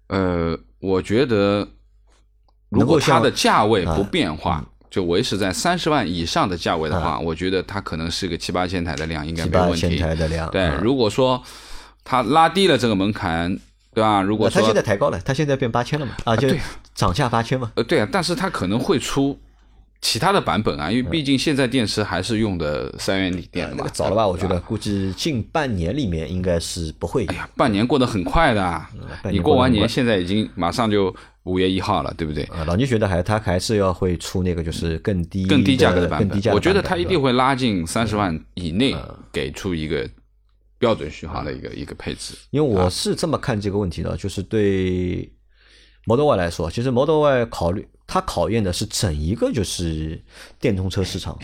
[0.07, 1.65] 呃，我觉得
[2.67, 9.77] 如果它的价位不变化，就维持在三十万以上的价位的话，我觉得它可能是个七八千台的量，应该没问题。
[9.77, 10.51] 七八千台的量。
[10.51, 11.41] 对，如果说
[12.03, 13.57] 它拉低了这个门槛，
[13.93, 14.21] 对吧？
[14.21, 16.11] 如果说它现在抬高了，它现在变八千了嘛？
[16.25, 16.49] 啊，就
[16.93, 17.71] 涨价八千嘛？
[17.75, 19.39] 呃，对啊，但是它可能会出
[20.01, 23.89] 其他的版本啊，因为毕竟现在电池还是用的三元锂电的嘛。
[23.93, 24.27] 早了吧？
[24.27, 27.25] 我觉得估计近半年里面应该是不会。
[27.27, 28.81] 哎呀，半年过得很快的，
[29.31, 32.47] 你过完年现在已经马上就五月一号了，对不对？
[32.65, 38.95] 老倪觉得还他还是要会出那个就是更低更低价格的版本，我觉得他一定会拉近三十万以内
[39.31, 40.09] 给出一个。
[40.81, 45.31] 标准续航的一个一个配置，因为我是这么看这个问题的，就是对
[46.07, 50.19] Model Y 来说，其实 Model Y 考虑它考验的是整一个就是
[50.59, 51.37] 电动车市场。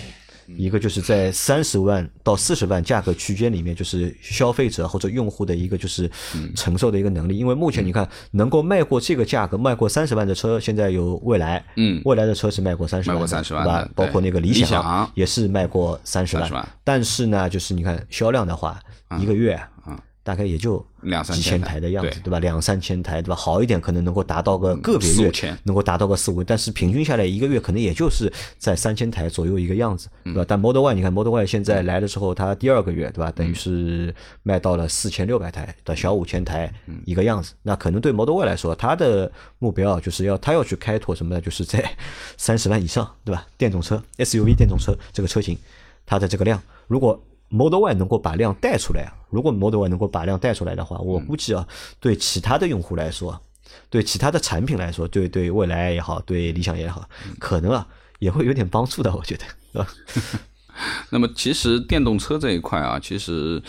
[0.56, 6.10] 一个就是在三十万到四十万价格区间里面，就是消费者或者用户的一个就是
[6.56, 7.38] 承受的一个能力。
[7.38, 13.90] 因为目前你看，能够卖过这个价格、卖过三十万的车，现在有蔚来，嗯，蔚来的车是卖过三十万，卖过三十万，对吧？
[13.96, 16.70] 包括那个理想也是卖过三十万。
[16.84, 18.80] 但是呢，就是你看销量的话，
[19.20, 19.60] 一个月。
[20.28, 22.38] 大概也就两三千台的样子，对吧？
[22.40, 23.36] 两三千台，对吧？
[23.36, 25.32] 好一点可能能够达到个个别月
[25.63, 30.44] 能够达到个四五，但是平均下来一个月可能也就是在三千台左右一个样子，对吧？
[30.46, 33.32] 但 Model Y 你看 Model Y 现在来的时候，它第二个月，对吧？
[33.32, 34.13] 等于是
[34.44, 36.70] 卖到了四千六百台的小五千台
[37.06, 37.54] 一个样子。
[37.63, 41.40] 那可能对 Model Y 来说，它的目标就是要它要去开拓什么呢？
[41.40, 41.90] 就是在
[42.36, 43.48] 三十万以上，对吧？
[43.58, 45.58] 电动车 SUV 电动车这个车型，
[46.06, 47.18] 它的这个量，如果
[47.50, 51.68] Model Y 能够把量带出来，如果 Model Y 能够把量带出来的话，我估计啊，
[52.00, 53.42] 对其他的用户来说，
[53.90, 57.08] 对其他的产品来说，对对未来也好，对理想也好，
[57.40, 57.88] 可能啊
[58.20, 59.88] 也会有点帮助的，我觉得，是吧？
[61.10, 63.62] 那么其实电动车这一块啊，其实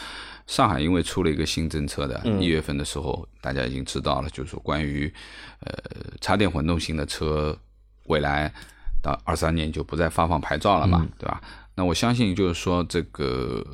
[0.47, 5.12] 上海因为出了一个新政策的，一月份的时候，大家已经知道了，就是说关于
[5.61, 5.73] 呃
[6.21, 7.59] 插电混动型的车，
[8.05, 8.53] 未来
[9.03, 11.40] 到二三年就不再发放牌照了嘛，对吧？
[11.75, 13.64] 那我相信，就是说，这个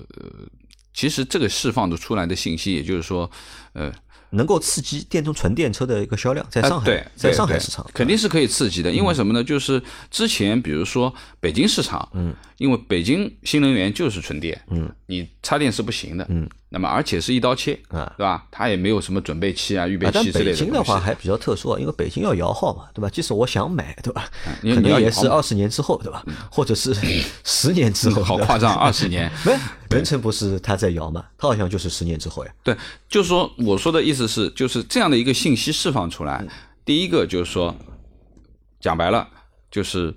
[0.94, 3.30] 其实这个释放的出来的信息，也就是说，
[3.74, 3.92] 呃。
[4.30, 8.90] 能够刺激电动纯电车的一个销量，在上海，在上海市场肯定是可以刺激的。
[8.90, 9.44] 因为什么呢？
[9.44, 9.80] 就是
[10.10, 18.46] 之前比如说北京市场，嗯，因为北京新能源就是纯电，嗯，你插电是不行的，嗯，那么而且是一刀切，啊，对吧？
[18.50, 20.50] 它也没有什么准备期啊、预备期之类的。
[20.52, 23.08] 北京的话还比较特殊啊，因为北京要摇号嘛，对吧？
[23.08, 24.28] 即使我想买，对吧？
[24.62, 26.24] 可能也是二十年之后，对吧？
[26.50, 26.94] 或者是
[27.44, 29.30] 十年之后，好夸张，二十年。
[29.44, 29.52] 没，
[29.90, 31.24] 文成不是他在摇嘛？
[31.38, 32.52] 他好像就是十年之后呀。
[32.62, 32.76] 对，
[33.08, 34.24] 就是说我说的意思。
[34.26, 36.42] 是，就是这样的一个信息释放出来。
[36.82, 37.76] 第一个就是说，
[38.80, 39.28] 讲白了，
[39.70, 40.14] 就是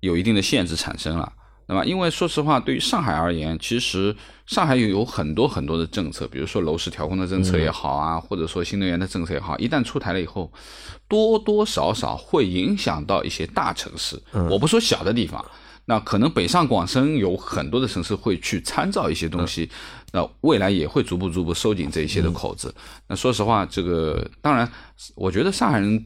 [0.00, 1.32] 有一定的限制产生了。
[1.68, 4.14] 那么，因为说实话，对于上海而言，其实
[4.46, 10.52] 上海有有很多很多的政策，比如说楼市调控的政策也好啊，或者说新能源的政策也好，一旦出台了以后，
[11.08, 14.20] 多多少少会影响到一些大城市。
[14.50, 15.44] 我不说小的地方。
[15.88, 19.70] 那可能北上广深有很多的城市会去参照一些东西，
[20.12, 22.74] 那未来也会逐步逐步收紧这一些的口子。
[23.06, 24.68] 那说实话，这个当然，
[25.14, 26.04] 我觉得上海人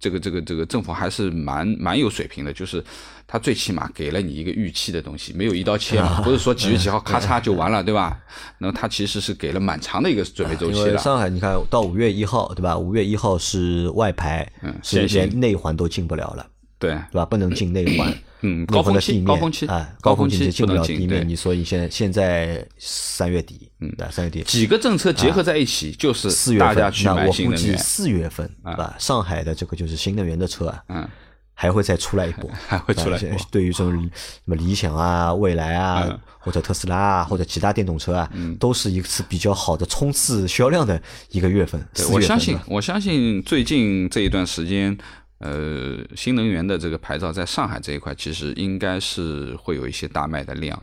[0.00, 2.82] 这个这个这个政府还是蛮蛮有水平的，就是
[3.26, 8.18] 他最起码给了你一个预期的东西，没有一刀切嘛，不是说几月几号咔嚓就完了，对吧？
[8.58, 10.96] 那他其实是给了蛮长的一个准备周期的。
[10.96, 12.76] 上海你看到五月一号，对吧？
[12.76, 14.50] 五月一号是外牌，
[14.82, 16.46] 是连内环都进不了了，
[16.78, 17.26] 对对吧？
[17.26, 18.12] 不能进内环。
[18.42, 28.94] 嗯，高峰期，高峰期啊，高峰期进不了地面，你所以现在现在三月底，嗯，对，三月底几个政策结合在一起，就是四月份，那我估计四月份，对吧？
[28.98, 31.08] 上海的这个就是新能源的车啊，嗯，
[31.52, 33.18] 还会再出来一波， 还会出来。
[33.50, 34.10] 对于这种什
[34.46, 41.00] 么理想啊、蔚来啊，或者特斯拉啊，或者其他电动车啊，都是一次比较好的冲刺销量的
[41.30, 41.86] 一个月份。
[42.10, 44.96] 我相信，我相信最近这一段时间。
[45.40, 50.80] 呃，新能源的这个牌照在上海这一块，其实应该是会有一些大卖的量？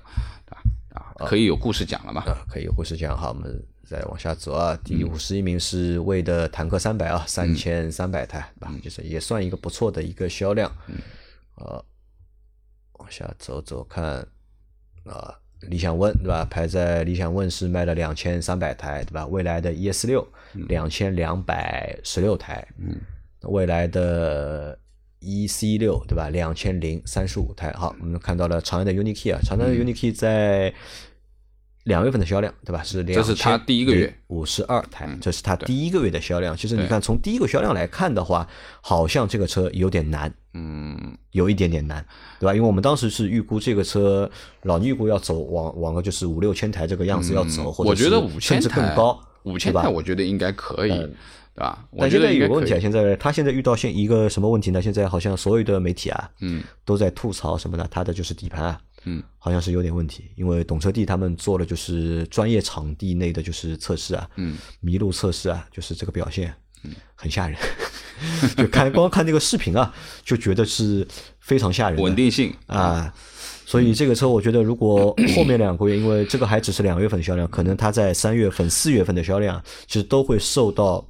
[0.93, 2.23] 啊，可以有故事讲了嘛？
[2.49, 3.15] 可以有故事讲。
[3.15, 4.75] 好，我们再往下走啊。
[4.83, 8.73] 第五十一名是魏的坦克三百啊，三千三百台，吧？
[8.83, 10.71] 就是也算一个不错的一个销量。
[11.57, 11.85] 呃，
[12.93, 14.27] 往下走走看
[15.05, 16.43] 啊，理想 ONE 对吧？
[16.49, 19.27] 排在理想 ONE 是卖了两千三百台，对吧？
[19.27, 20.27] 未来的 ES 六
[20.67, 22.99] 两千两百十六台，嗯。
[23.43, 24.77] 未来的
[25.19, 26.29] E C 六对吧？
[26.29, 27.71] 两千零三十五台。
[27.73, 30.73] 好，我们看到了长安的 UNI-K 啊，长安的 UNI-K 在
[31.83, 32.83] 两月份的销量对吧？
[32.83, 36.55] 是两这是它第一个月五十二台，这是它第一个月的销量。
[36.55, 38.47] 其实你看，从第一个销量来看的话，
[38.81, 42.05] 好像这个车有点难，嗯，有一点点难，
[42.39, 42.53] 对吧？
[42.53, 44.29] 因为我们当时是预估这个车
[44.63, 51.09] 老预估要走往往个就是五六千台这个样子要走，或者甚至更高，五千台我觉得应该可以。
[51.57, 51.83] 对吧？
[51.97, 54.79] 但现在有个问题啊，现在他现在遇到现一个什么问题呢？
[54.79, 57.87] 现在好像所有的媒体啊，嗯，都在吐槽什么呢？
[57.89, 60.29] 他的就是底盘啊，嗯，好像是有点问题。
[60.35, 66.53] 因为懂车帝他们做了就是专业场地内的就是测试啊，嗯，麋鹿测试啊，就是这个表现
[66.83, 67.57] 嗯很吓人，
[68.55, 69.91] 就看光看那个视频啊，
[70.23, 71.07] 就觉得是
[71.39, 71.99] 非常吓人。
[71.99, 73.11] 稳定性啊，
[73.65, 81.03] 所以这个车我觉得，如果 后面两个月，因为这个还只是两月份的销量，可能它在三月份、四月份的销量，其实都会受到。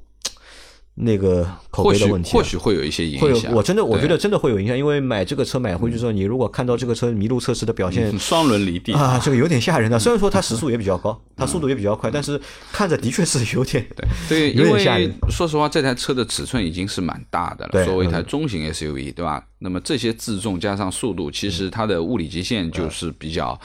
[0.99, 3.53] 那个口碑的问题，或许会有一些影响。
[3.53, 9.97] 我真的，我觉得真的会有影响，因为买这个车买回去之后，你如果看到这个车麋鹿测试的表现， 双轮离地啊，这个有点吓人的。
[9.99, 12.41] 虽然说它时速也比较高，它速度也比较快，但是
[12.71, 13.85] 看着的确是有点
[14.27, 15.13] 对， 有点吓人。
[15.29, 19.45] 说实话，这台车的尺寸已经是蛮大的了，作为一台中型 SUV，对吧？
[19.59, 23.59] 那么这些自重加上速度，其实它的物理极限就是比较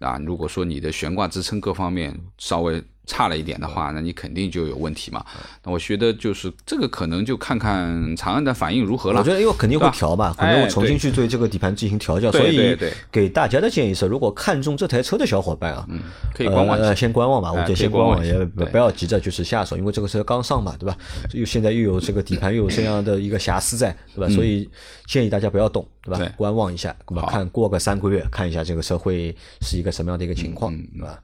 [0.00, 0.18] 啊。
[0.26, 2.82] 如果说你的悬挂支撑各方面稍微。
[3.06, 5.24] 差了一点的话，那你肯定就有问题嘛。
[5.62, 9.20] 那我觉得就是这个，可能就看看长安的反应如何了。
[9.20, 12.32] 我觉得因为肯定会调吧，可能我重新去对这个底盘进行调教。
[12.32, 12.76] 所以
[13.12, 15.86] 给大家的建议是，如果看中这台车的小伙伴啊，
[16.34, 17.52] 可以观望，先观望吧。
[17.52, 20.96] 我觉得先观望，也不要急着就是下手，因为这个车刚上嘛，对吧？
[21.32, 24.34] 又现在又有这个底盘又有这样的一个瑕疵在，对吧？
[24.34, 24.68] 所以
[25.06, 26.32] 建议大家不要动，对吧？
[26.36, 31.18] 观望一下，那么看过个三个月，看一下这个车会是一个什么样的一个情况，对吧？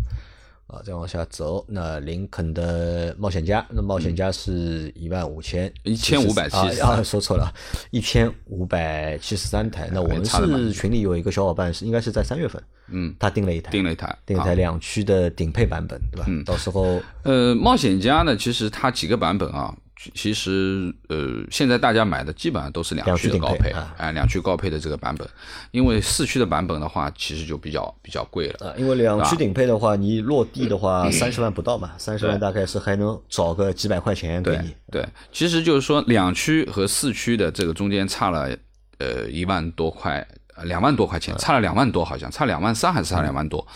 [0.70, 7.52] 啊，再往下走，那林肯的冒险家，那冒险家是一万五千一千五百七十啊，说错了，
[7.90, 9.90] 一千五百七十三台。
[9.92, 16.24] 那我们是群里有一个小伙伴是应该是在三月份，嗯，他订了一台，订了一台，订了一台两驱的顶配版本，对吧？
[16.28, 19.76] 嗯，到时候呃，冒险家呢，其实它几个版本啊。
[20.14, 25.28] 其实，呃，现在大家买的基本上都是两驱的高配，哎，两驱高配的这个版本，
[25.72, 28.68] 因为四驱的版本的话，其实就比较比较贵了。
[28.68, 34.74] 啊，因为两驱顶配的话，你落地的话 三十万不到嘛，三十万大概是还能找个几百块钱给你。
[34.90, 38.48] 对，其实就是说两驱和四驱的这个中间差了
[38.96, 40.26] 呃一万多块，
[40.62, 43.66] 两万多块钱，差了两万多，好像差两万三还是差两万多，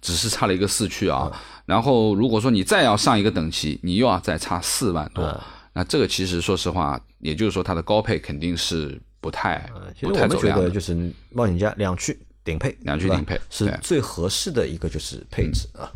[0.00, 1.30] 只是差了一个四驱啊。
[1.66, 5.38] 然后如果说你再要上一个等级，你又要再差四万多。
[5.74, 10.94] 那这个其实说实话，也就是说它的高配肯定是不太，其实我们觉得就是
[11.30, 15.90] 冒险家两驱顶配，两驱顶配是最合适的一个就是配置啊。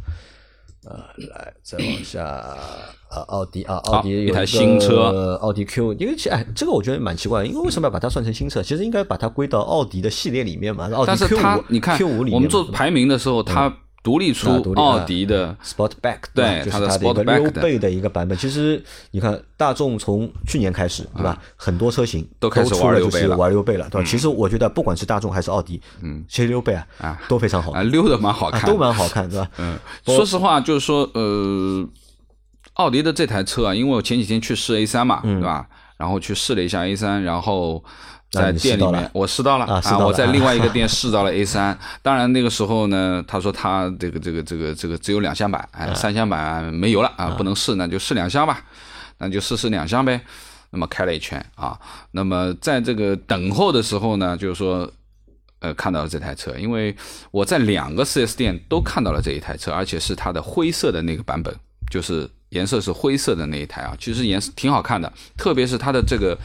[0.85, 0.97] 呃，
[1.29, 8.63] 来再往下啊，奥迪啊，奥迪有一台新车，奥迪 Q，因为其哎，这个我觉得蛮奇怪，因为为什么要把它算成新车？
[8.63, 10.91] 其实应该把它归到奥迪的系列里面嘛。
[10.93, 13.73] 奥迪 Q 五，你看 Q 五里面，我们做排名的时候，它。
[14.03, 18.39] 独立出奥迪的 Sportback，对，就是它的一个溜背的一个版本。
[18.39, 21.37] 其实你看，大众从去年开始，对吧？
[21.57, 24.07] 很多车型都开始玩溜背了，玩溜背了，对吧？
[24.09, 29.51] 其实我觉得，不管是大众还是奥迪，嗯，其实溜背啊，都非常好，啊，溜的蛮好看，都蛮好看，对吧？
[29.59, 31.87] 嗯，说实话，就是说，呃，
[32.75, 35.67] 奥迪的这台车啊，因为我前几天去试 A 三嘛，对吧？
[35.97, 37.85] 然后去试了一下 A 三，然后。
[38.31, 39.99] 在店里面，我试到了啊！
[40.05, 41.77] 我在另外一个 店试到了 A 三。
[42.03, 48.63] 当然那个时候呢，他说他这个这个这个这个只有两厢版，哎，三厢版没油了啊，不能试，那就试两厢吧，
[49.17, 50.21] 那就试试两厢呗。
[50.71, 51.79] 那么开了一圈啊，
[52.11, 54.91] 那么在这个等候的时候呢，就是说，
[55.61, 56.95] 呃，看到了这台车，因为
[57.31, 61.55] 我在两个 4S 店都看到了这一台车，而且是它的灰色的那个版本，
[61.91, 66.37] 就是颜色是灰色的那一台啊，其实颜色挺好看的，特别是它的这个。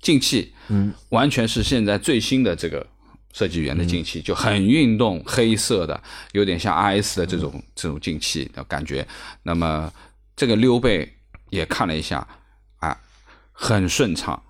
[0.00, 2.86] 进气，嗯，完全是现在最新的这个
[3.32, 6.02] 设计语言的进气，就很运动，黑色的，
[6.32, 9.06] 有点像 R S 的这种这种进气的感觉。
[9.42, 9.92] 那么
[10.36, 11.12] 这个溜背
[11.50, 12.26] 也看了一下，
[12.78, 12.96] 啊，
[13.52, 14.42] 很顺畅，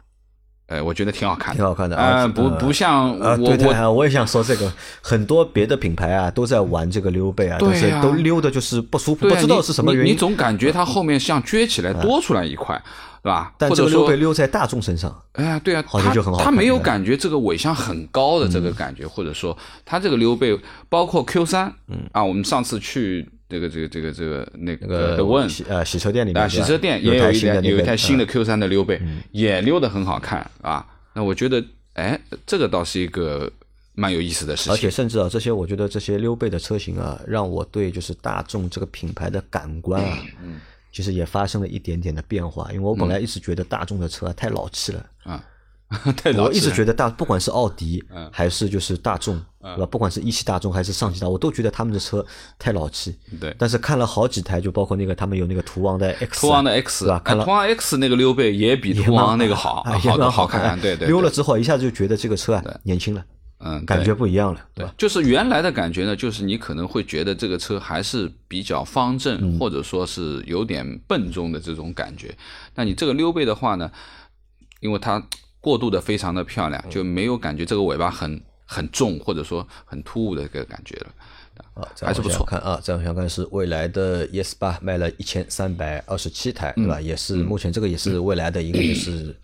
[0.75, 12.81] 哎，我觉得挺好看，挺好看的啊，不不像我我我也想说这个，很多别的品牌啊都在玩这个溜背啊，对啊，都溜的就是不舒服，不知道是什么原因，你总感觉它后面像撅起来多出来一块。
[13.25, 13.55] 对吧？
[13.57, 16.45] 但这个溜背溜在大众身上，哎呀，对啊，好像就很好。
[16.45, 20.55] 他没有感觉这个尾箱很高的这个感觉，或者说他这个溜背，
[20.91, 29.01] 包括 Q 三，嗯啊，我们上次去这个这个这个这个那个的问呃洗车店里面，洗车店也有一台有一台新的 Q 三的溜背，
[29.33, 30.87] 也溜的很好看啊。
[31.13, 33.51] 那我觉得，哎，这个倒是一个
[33.95, 34.73] 蛮有意思的事情。
[34.73, 40.19] 而且甚至啊，这些我觉得这些溜背的车型啊，让我对就是大众这个品牌的感官啊。
[40.91, 45.45] 其实也发生了一点点的变化，因为我本来一直觉得大众的车太老气了啊，
[46.37, 49.87] 我一直觉得大，不管是奥迪还是就是大众，对吧？
[49.87, 52.25] 不管是一汽大众还是上汽大，我都觉得他们的车
[52.59, 53.17] 太老气。
[53.41, 53.55] 对。
[53.59, 57.21] 但是看了好几台，就包括那个他们有那个途昂的 X，途昂的 X，对吧？
[57.25, 60.81] 看了途昂 X 那个溜背也比途昂那个好，好蛮好看。
[60.81, 61.07] 对对。
[61.07, 63.25] 溜了之后，一下子就觉得这个车啊年轻了。
[63.61, 72.37] 嗯，感觉不一样了，对，就是原来的感觉呢，就是你可能会觉得这个车还是比较方正，或者说是有点笨重的这种感觉。
[72.75, 73.91] 那你这个溜背的话呢，
[74.81, 75.23] 因为它
[75.65, 81.07] 过渡的非常的漂亮，就没有感觉这个尾巴很很重，或者说很突兀的一个感觉了。
[81.73, 82.45] 啊，还是不错。
[82.45, 87.01] 看啊，再往下看是蔚来的 ES 八卖了一千三百二十七台，对吧？
[87.01, 89.35] 也是目前这个也是蔚来的一个也是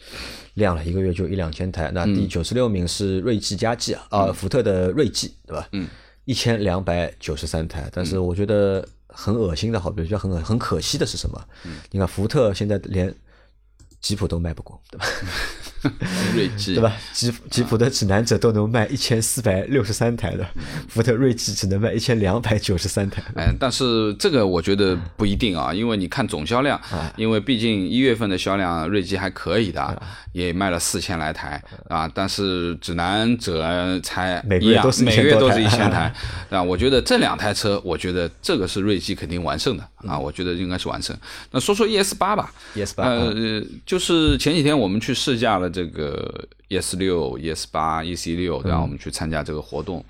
[0.55, 1.91] 量了一个月就一两千台。
[1.95, 5.68] 那第九十六名是锐际佳际啊，啊，福特的锐际，对吧？
[5.73, 5.89] 嗯，
[6.25, 7.89] 一千两百九十三台。
[7.93, 11.41] 但是我觉得很恶心的，好，比如说很很可惜的是什么？
[11.93, 13.14] 你看福特现在连
[14.01, 15.07] 吉普都卖不过，对吧？
[16.35, 16.93] 锐志对吧？
[17.12, 20.47] 吉吉普的指南者都能卖一千四百六十三台的，
[20.89, 23.22] 福特锐志只能卖一千两百九十三台。
[23.35, 26.78] 嗯，但是这个我觉得不一定啊，因为你看总销量，
[27.16, 30.03] 因为毕竟一月份的销量锐志还可以的，
[30.33, 32.11] 也卖了四千来台啊。
[32.12, 36.12] 但是指南者才每个月都是每个月都是一千台
[36.51, 36.62] 啊。
[36.62, 40.18] 我觉得这两台车，我觉得这个是锐志肯定完胜的啊。
[40.18, 41.16] 我觉得应该是完胜。
[41.51, 45.70] 那说说 ES 八吧，ES 八呃，就是前几天我们去试驾了。
[45.71, 48.83] 这个 ES 六、ES 八、EC 六，然后？
[48.83, 50.05] 我们去参加这个活动，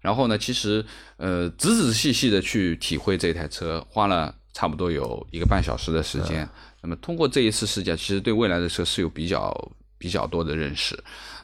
[0.00, 0.84] 然后呢，其实
[1.16, 6.48] 呃，仔仔细细的去体会这台车，花了差不多有一个半小时的时间。
[6.80, 10.98] 那么通过这一次试驾，其实对未来的车是有比较比较多的认识。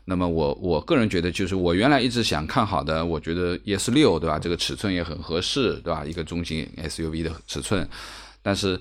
[0.04, 4.38] 那么我我个人觉得，就是我原来一直想看好的，我觉得 ES 六，对吧？
[4.38, 6.04] 这个尺寸也很合适，对吧？
[6.04, 7.88] 一个中型 SUV 的尺寸，
[8.42, 8.80] 但是。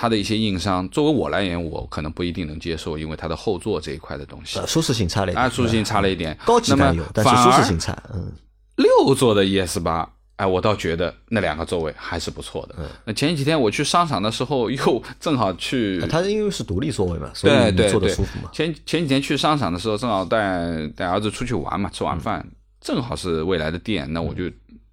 [0.00, 8.00] 它的一些硬伤，作为我来言，我可能不一定能接受，因为它的后座这一块的东西，舒适性差了一点，啊，舒适性差了一点，高级感有，但是舒适性差。
[8.14, 8.32] 嗯，
[8.76, 12.76] 六座的 ES 八，哎，我倒觉得那两个座位还是不错的。
[13.04, 18.48] 那前几天我去商场的时候，又正好去，它因为是独立座位嘛，所以坐的舒服嘛。
[18.52, 22.46] 前前几天去商场的时候，正好带带儿子出去玩嘛，吃完饭，
[22.80, 24.44] 正好是未来的店，那我就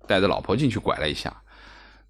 [0.08, 1.32] 带着老婆进去拐了一下。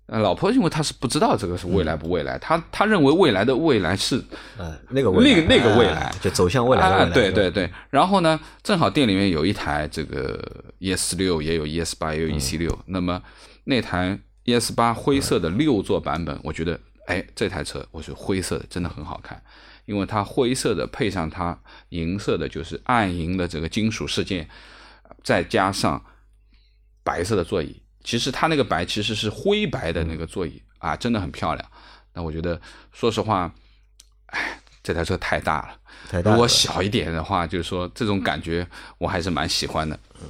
[0.08, 4.24] 呃，老婆因为她是不知道这个是未来不未来，她她认为未来的未来是，
[4.56, 7.12] 呃，那个那个那个未来，就走向未来的。
[7.12, 7.68] 对对对。
[7.90, 10.40] 然后呢，正好店里面有一台这个
[10.78, 12.78] ES 六，也有 ES 八，也有 EC 六。
[12.86, 13.20] 那么
[13.64, 19.42] 那台 ES 八灰色的六座版本，我觉得，哎，这台车我是灰色的，真的很好看，
[19.86, 21.58] 因为它灰色的配上它
[21.90, 24.48] 银色的，就是暗银的这个金属饰件，
[25.24, 26.00] 再加上
[27.04, 27.82] 白色的座椅。
[28.06, 31.72] 其实它那个白其实是灰白的那个座椅啊，真的很漂亮。
[32.14, 32.62] 那我觉得，
[32.94, 33.52] 说实话，
[34.28, 36.22] 哎，这台车太大了。
[36.24, 38.66] 如果小一点的话，就是说这种感觉
[39.00, 40.00] 我还是蛮喜欢的。
[40.22, 40.30] 嗯。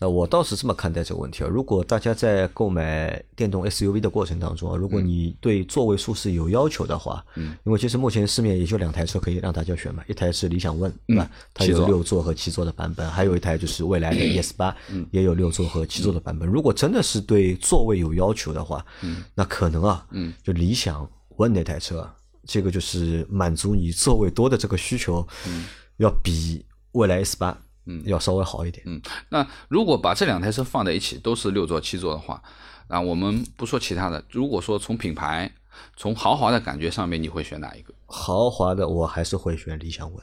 [0.00, 11.30] 那我倒是这么看待这个问题啊，如果大家在购买电动 SUV 的过程当中啊，如果你对座位舒适有要求的话，嗯，因为其实目前市面也就两台车可以让大家选嘛，一台是理想 ONE，对吧？
[11.52, 14.74] 它有六座和七座的版本，还有一台就是未来的 ES 八，
[15.10, 16.48] 也有六座和七座的版本。
[16.48, 22.10] 如果真的是对座位有要求的话，嗯，那可能啊，嗯，就理想 ONE 那台车，
[22.46, 25.66] 这个就是满足你座位多的这个需求，嗯，
[25.98, 27.54] 要比未来 S 八。
[27.90, 28.82] 嗯，要稍微好一点。
[28.86, 32.40] 嗯，那如果把这两台车放在一起，都是六座、七座的话，
[32.88, 34.22] 那我们不说其他的。
[34.30, 35.50] 如果说从品牌、
[35.96, 37.92] 从豪华的感觉上面，你会选哪一个？
[38.06, 40.20] 豪华的，我还是会选理想 ONE。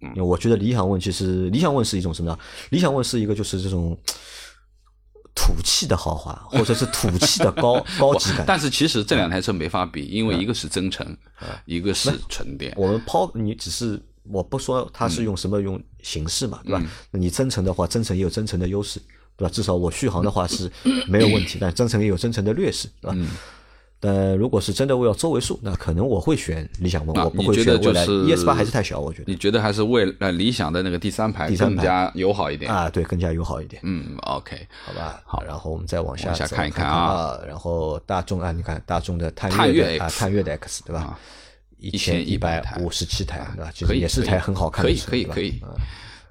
[0.00, 2.38] 嗯，因为我觉得理想 ONE 其实理想 ONE 是一种什么呢？
[2.70, 3.94] 理想 ONE 是一个就是这种
[5.34, 8.44] 土气的豪华，或者是土气的高 高级感。
[8.46, 11.16] 但是其实这两台车没法比，因为一个是增程，
[11.66, 12.72] 一个是纯电。
[12.78, 14.00] 我们抛你只是。
[14.32, 16.82] 我不说它是用什么用形式嘛，对吧？
[17.10, 19.00] 那你增程的话，增程也有增程的优势，
[19.36, 19.50] 对吧？
[19.52, 20.70] 至少我续航的话是
[21.08, 23.16] 没有问题，但增程也有增程的劣势，对吧？
[24.02, 29.24] 但如果是真的为了座位数，那可能我会选理想 ONE，我不会选未来 ES 八还是太小，我觉得。
[29.30, 32.88] 你觉得还是为呃理想的那个第三排更加友好一点啊？
[32.88, 33.82] 对，更加友好一点。
[33.84, 35.20] 嗯，OK，好吧。
[35.26, 37.38] 好，然后我们再往下看一看啊。
[37.46, 41.18] 然后大众啊，你看大众的探岳啊，探岳的 X，对吧？
[41.80, 43.70] 一千一百五十七台，对吧？
[43.74, 45.60] 其实也是台很好看的车，可以可以可以。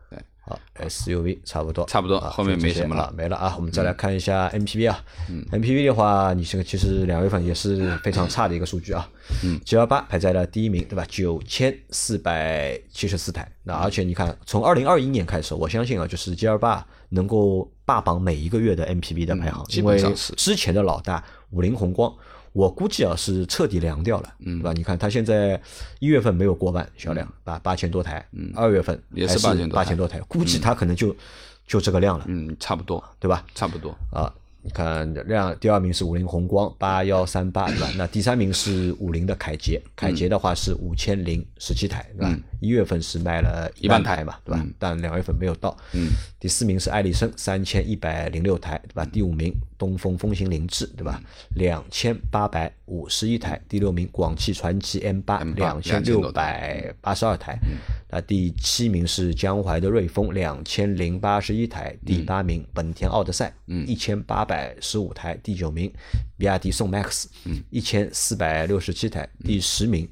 [0.10, 3.54] 对，好，SUV 差不多，差不多，后面没什么了，没了啊。
[3.58, 5.04] 我们再来看一下 MPV 啊
[5.52, 9.08] ，MPV 的话，你这个其实两月份也是非常差的一个数据啊。
[9.44, 11.06] 嗯，G L 八排在了第一名，对吧？
[11.08, 13.48] 九千四百七十四台。
[13.64, 20.02] 那而且你看，从二零二一年开始，我相信啊，就是 G L 八能够霸榜每一个月的 MPV 的排行，因为
[20.36, 22.12] 之前的老大五菱宏光。
[22.54, 24.74] 我估计啊是彻底凉掉了，对吧？
[24.74, 25.60] 你看它现在
[26.00, 29.38] 一月份没有过万销量，八八千多台，嗯二月份也是
[29.70, 31.16] 八千多台，估计它可能就
[31.68, 33.46] 就这个量了，嗯，差不多，对吧？
[33.54, 34.34] 差不多啊。
[34.62, 37.90] 你看量，第二名是五菱宏光八幺三八，对吧？
[37.96, 42.40] 那第三名是五菱的凯捷，凯捷的话是五千零十七台，对吧？
[42.60, 44.66] 一月份是卖了一万台嘛，对吧？
[44.78, 45.76] 但两月份没有到。
[45.94, 46.10] 嗯。
[46.40, 49.06] 第四名是艾力绅三千一百零六台，对吧？
[49.06, 51.22] 第五名东风风行凌志，对吧？
[51.56, 53.60] 两千八百五十一台。
[53.68, 57.58] 第六名广汽传祺 M 八两千六百八十二台。
[58.12, 63.54] 那第七名是江淮的瑞风，两千零八十一台；第八名本田奥德赛，
[63.86, 65.92] 一千八百十五台；第九名
[66.38, 67.26] 比亚迪宋 MAX，
[67.70, 70.10] 一千四百六十七台；第十名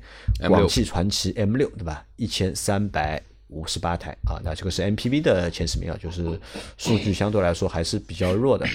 [0.47, 2.05] 广汽传祺 M 六，对吧？
[2.17, 3.21] 一千三百。
[3.49, 6.37] 五十八台啊，那这个是 MPV 的前十名啊，就是
[6.75, 8.67] 数据相对来说还是比较弱的。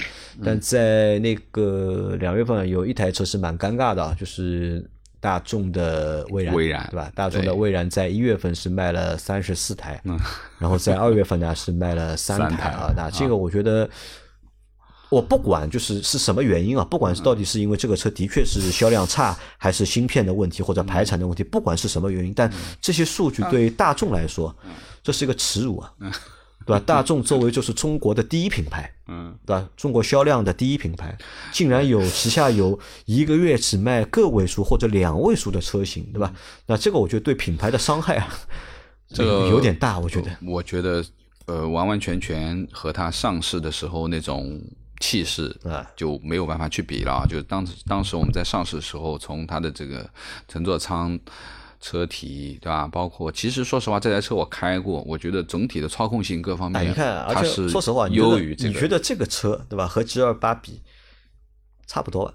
[0.42, 4.82] 但在那个两月份，有一台车是蛮尴尬的，就是
[5.20, 7.12] 大众的蔚然，蔚然对吧？
[7.14, 10.00] 大众的蔚然在一月份是卖了三十四台，
[10.58, 12.90] 然后在二月份呢是卖了三台啊。
[12.96, 13.86] 那这个我觉得。
[15.12, 22.50] 我不管就是是什么原因啊，不管是到底是因为这个车的确是销量差，还是芯片的问题或者排产的问题，不管是什么原因，但
[22.80, 24.56] 这些数据对大众来说，
[25.02, 25.92] 这是一个耻辱啊，
[26.64, 26.82] 对吧？
[26.86, 29.68] 大众作为就是中国的第一品牌，嗯，对吧？
[29.76, 31.14] 中国销量的第一品牌，
[31.52, 36.32] 竟然有旗下有一个月只卖个位数或者两位数的车型，对吧？
[36.66, 38.32] 那这个我觉得对品牌的伤害啊，
[39.08, 40.30] 这个有点大，我觉得。
[40.46, 41.04] 我觉得，
[41.44, 44.58] 呃，完完全全和它上市的时候那种。
[45.02, 50.08] 气势啊就没有办法去比了啊，就是当当时我们在上市的时候，从它的这个
[50.46, 51.18] 乘坐舱、
[51.80, 52.86] 车体，对吧？
[52.86, 58.68] 包括其实说实话，这台车我开过，我觉得总体的操控性各方面，你看，而且说实话，优于这个。
[58.68, 59.88] 你觉得这个车对吧？
[59.88, 60.80] 和 G 二八比
[61.88, 62.34] 差不多吧？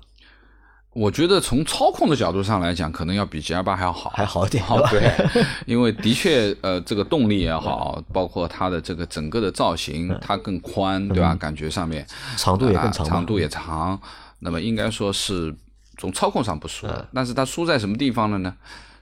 [0.98, 4.66] 我觉得从操控的角度上来讲，可能要比 G 二八还要好，还好一点。
[4.90, 5.14] 对，
[5.68, 11.36] 因为的确，呃，这个动力也好，包括它的这个整个的造型，它更宽，对吧？
[11.36, 12.04] 感觉上面
[12.36, 14.02] 长度也更长，长度也长。
[14.40, 15.56] 那么应该说是
[16.00, 18.56] 从操控上不输，但是它输在什么地方了呢？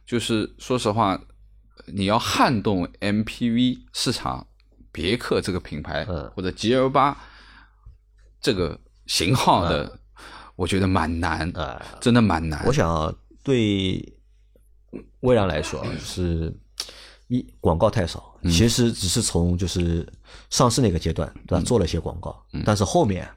[0.05, 1.17] 就是说实话，
[1.85, 4.45] 你要撼动 MPV 市场，
[4.91, 6.03] 别克这个品牌
[6.35, 7.17] 或者 G L 八
[8.41, 8.77] 这个
[9.07, 9.97] 型号的。
[10.55, 12.63] 我觉得蛮难啊，真的蛮难。
[12.65, 14.13] 我想对
[15.21, 16.53] 蔚然来说，是
[17.27, 20.07] 一广告太少，其实只是从就是
[20.49, 21.63] 上市那个阶段，对吧？
[21.65, 23.27] 做了一些广告，但是后面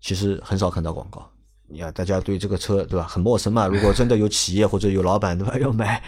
[0.00, 1.30] 其实很少看到广告。
[1.66, 3.06] 你看，大家对这个车，对吧？
[3.06, 3.66] 很陌生嘛。
[3.72, 5.56] 如果真的有企业或者有老板，对吧？
[5.58, 6.02] 要买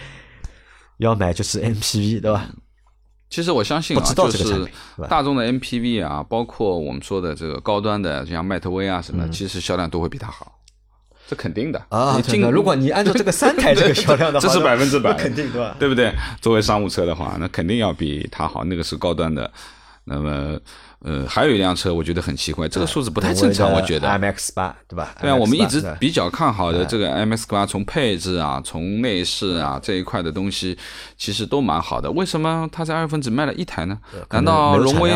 [0.99, 2.49] 要买就是 MPV，对吧？
[3.29, 4.71] 其实我相信啊，就是
[5.09, 10.56] 大众的 MPV 啊，包括我们说的这个高端的，像迈特威啊什么，其实销量都会比它好。
[11.29, 12.21] 这肯定的啊！
[12.51, 15.75] 如果你按照这个三台这个销量的话， 这是百分之百肯定对吧？
[15.79, 16.13] 对不对？
[16.41, 18.65] 作为商务车的话，那肯定要比它好。
[18.65, 19.51] 那个是高端的。
[20.09, 20.57] 那么，
[21.01, 23.73] 呃，还有一辆车，我觉得很奇怪，这个数字不太正常。
[23.73, 25.13] 我觉得 M X 八对吧？
[25.21, 30.79] 对啊，我们一直比较看好的这个 M X 八，从配置啊，从内饰啊这一块的东西，
[31.19, 32.09] 其实都蛮好的。
[32.13, 33.99] 为什么它在二月份只卖了一台呢？
[34.31, 35.11] 难道荣威？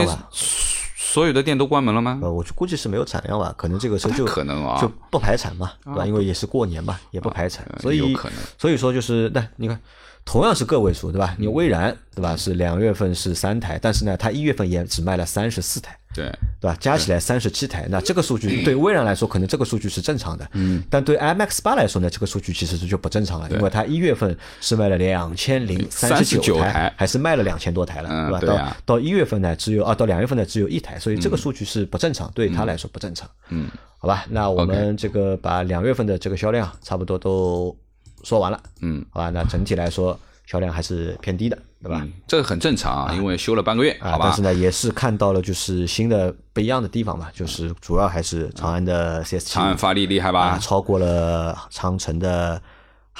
[1.12, 2.20] 所有的店都关门了吗？
[2.22, 6.06] 呃，我估计是没有产量吧，可能这个车就可能啊，就不排产嘛，对吧？
[6.06, 8.38] 因为也是过年嘛，也不排产，所以有可能。
[8.56, 9.80] 所以说就是那你看。
[10.25, 11.35] 同样是个位数，对吧？
[11.39, 12.37] 你蔚然，对吧？
[12.37, 16.27] 是两月份是三台，但是呢，它一月份也只卖了三十四台，对
[16.61, 16.77] 对吧？
[16.79, 20.83] 加起来三十七台，那这个数据 对蔚然来说，可能这个数据是正常的，嗯。
[20.89, 28.77] 但对 MX 八来说呢，这个数据其实是就不正常了，因为它一月份是卖了两千零三十九台，还是卖了两千多台了，对吧？
[28.85, 33.68] 到到一月份呢，只有啊，到两月份呢，只有一台，所以这个数据是不正常，对他来说不正常，嗯。
[34.03, 37.77] 好吧，那我们这个把两月份的这个销量差不多都
[38.25, 39.05] 说完了，嗯。
[39.11, 40.18] 好吧，那整体来说。
[40.47, 42.05] 销量还是偏低的，对吧？
[42.27, 44.25] 这个很正常啊，因为修了半个月，好吧。
[44.25, 50.59] 但是呢，也是看到了就是新的不一样的地方嘛，就是主要还是长安的 CS 七，长安发力厉害吧？
[50.61, 52.61] 超过了长城的。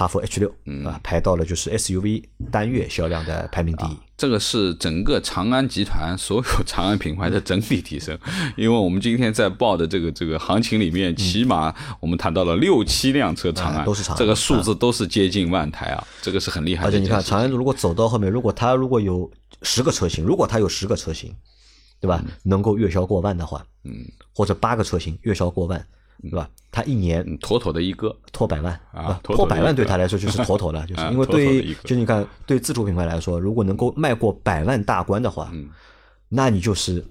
[0.01, 0.49] 哈弗 H 六
[0.87, 3.91] 啊，排到了就是 SUV 单月销量的排名第一。
[4.17, 8.19] 这个是整个长安集团所有长安品牌的整体提升。
[8.57, 16.87] 因为我们今天在报的这个这个行情里面，起码我们谈到了六七辆车长安，都是长安，这个数字都是接近万台啊，这个是很厉害。
[16.87, 19.31] 而且你看，长安如果走到后面，如果它如果有
[19.61, 21.31] 十个车型，如果它有十个车型，
[22.01, 22.25] 对吧？
[22.45, 23.93] 能够月销过万的话，嗯，
[24.35, 25.87] 或者八个车型月销过万。
[26.23, 26.49] 对吧？
[26.73, 35.51] 他一年妥妥的一个破百万啊，破百万对他来说就是妥妥的， 就是因为对，就你看对自主品牌来说，如果能够迈过百万大关的话，
[36.29, 37.05] 那你就是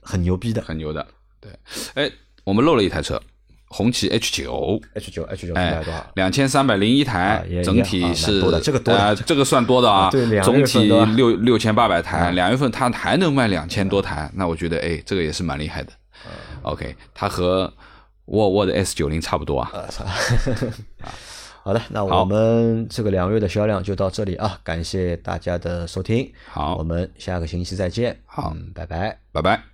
[0.00, 1.04] 很牛逼的，很牛的。
[1.40, 1.50] 对，
[1.94, 2.10] 哎，
[2.44, 3.20] 我们漏了一台车，
[3.68, 6.06] 红旗 H 九，H 九 H 九卖多少？
[6.14, 10.10] 两千三百零一台，整体是这个多，这个算多的啊。
[10.10, 10.84] 对，总体
[11.16, 15.92] 六六千八百台，两月份它还能卖两千多台，那我觉得哎，这个也是蛮厉害的。
[16.62, 17.70] OK，它和
[18.26, 19.70] 沃尔沃的 S 九零差不多啊。
[21.64, 26.30] 好的，那我们这个两个月的销量就到这里啊，感谢大家的收听。
[26.46, 28.20] 好，我们下个星期再见。
[28.26, 29.73] 好，拜拜，拜拜。